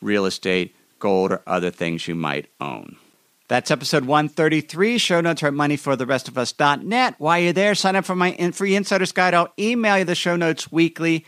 real 0.00 0.26
estate, 0.26 0.74
gold, 0.98 1.32
or 1.32 1.42
other 1.46 1.70
things 1.70 2.06
you 2.06 2.14
might 2.14 2.46
own. 2.60 2.96
That's 3.48 3.70
episode 3.70 4.04
133. 4.06 4.96
Show 4.98 5.20
notes 5.20 5.42
are 5.42 5.48
at 5.48 5.52
moneyfortherestofus.net. 5.52 7.16
While 7.18 7.38
you're 7.38 7.52
there, 7.52 7.74
sign 7.74 7.96
up 7.96 8.04
for 8.04 8.14
my 8.14 8.32
free 8.52 8.74
insider's 8.76 9.12
guide. 9.12 9.34
I'll 9.34 9.52
email 9.58 9.98
you 9.98 10.04
the 10.04 10.14
show 10.14 10.36
notes 10.36 10.72
weekly, 10.72 11.26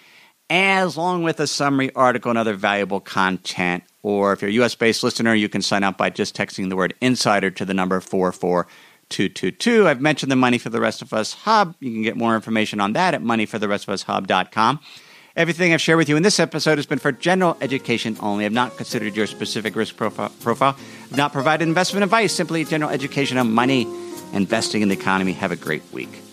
as 0.48 0.96
long 0.96 1.22
with 1.22 1.40
a 1.40 1.46
summary 1.46 1.92
article 1.94 2.30
and 2.30 2.38
other 2.38 2.54
valuable 2.54 3.00
content. 3.00 3.84
Or 4.02 4.32
if 4.32 4.42
you're 4.42 4.50
a 4.50 4.64
US 4.64 4.74
based 4.74 5.02
listener, 5.02 5.34
you 5.34 5.48
can 5.48 5.62
sign 5.62 5.82
up 5.82 5.98
by 5.98 6.10
just 6.10 6.36
texting 6.36 6.68
the 6.68 6.76
word 6.76 6.94
insider 7.00 7.50
to 7.50 7.64
the 7.64 7.74
number 7.74 8.00
44 8.00 8.66
222. 9.08 9.88
I've 9.88 10.00
mentioned 10.00 10.30
the 10.30 10.36
Money 10.36 10.58
for 10.58 10.70
the 10.70 10.80
Rest 10.80 11.02
of 11.02 11.12
Us 11.12 11.32
Hub. 11.32 11.74
You 11.80 11.92
can 11.92 12.02
get 12.02 12.16
more 12.16 12.34
information 12.34 12.80
on 12.80 12.92
that 12.94 13.14
at 13.14 13.22
moneyfortherestofus.hub.com. 13.22 14.80
Everything 15.36 15.72
I've 15.72 15.80
shared 15.80 15.98
with 15.98 16.08
you 16.08 16.16
in 16.16 16.22
this 16.22 16.38
episode 16.38 16.78
has 16.78 16.86
been 16.86 17.00
for 17.00 17.10
general 17.10 17.56
education 17.60 18.16
only. 18.20 18.44
I've 18.44 18.52
not 18.52 18.76
considered 18.76 19.16
your 19.16 19.26
specific 19.26 19.74
risk 19.74 19.96
profile. 19.96 20.30
profile. 20.40 20.76
I've 21.10 21.16
not 21.16 21.32
provided 21.32 21.66
investment 21.66 22.04
advice, 22.04 22.32
simply 22.32 22.64
general 22.64 22.90
education 22.90 23.36
on 23.36 23.52
money, 23.52 23.82
investing 24.32 24.82
in 24.82 24.88
the 24.88 24.94
economy. 24.94 25.32
Have 25.32 25.50
a 25.50 25.56
great 25.56 25.82
week. 25.92 26.23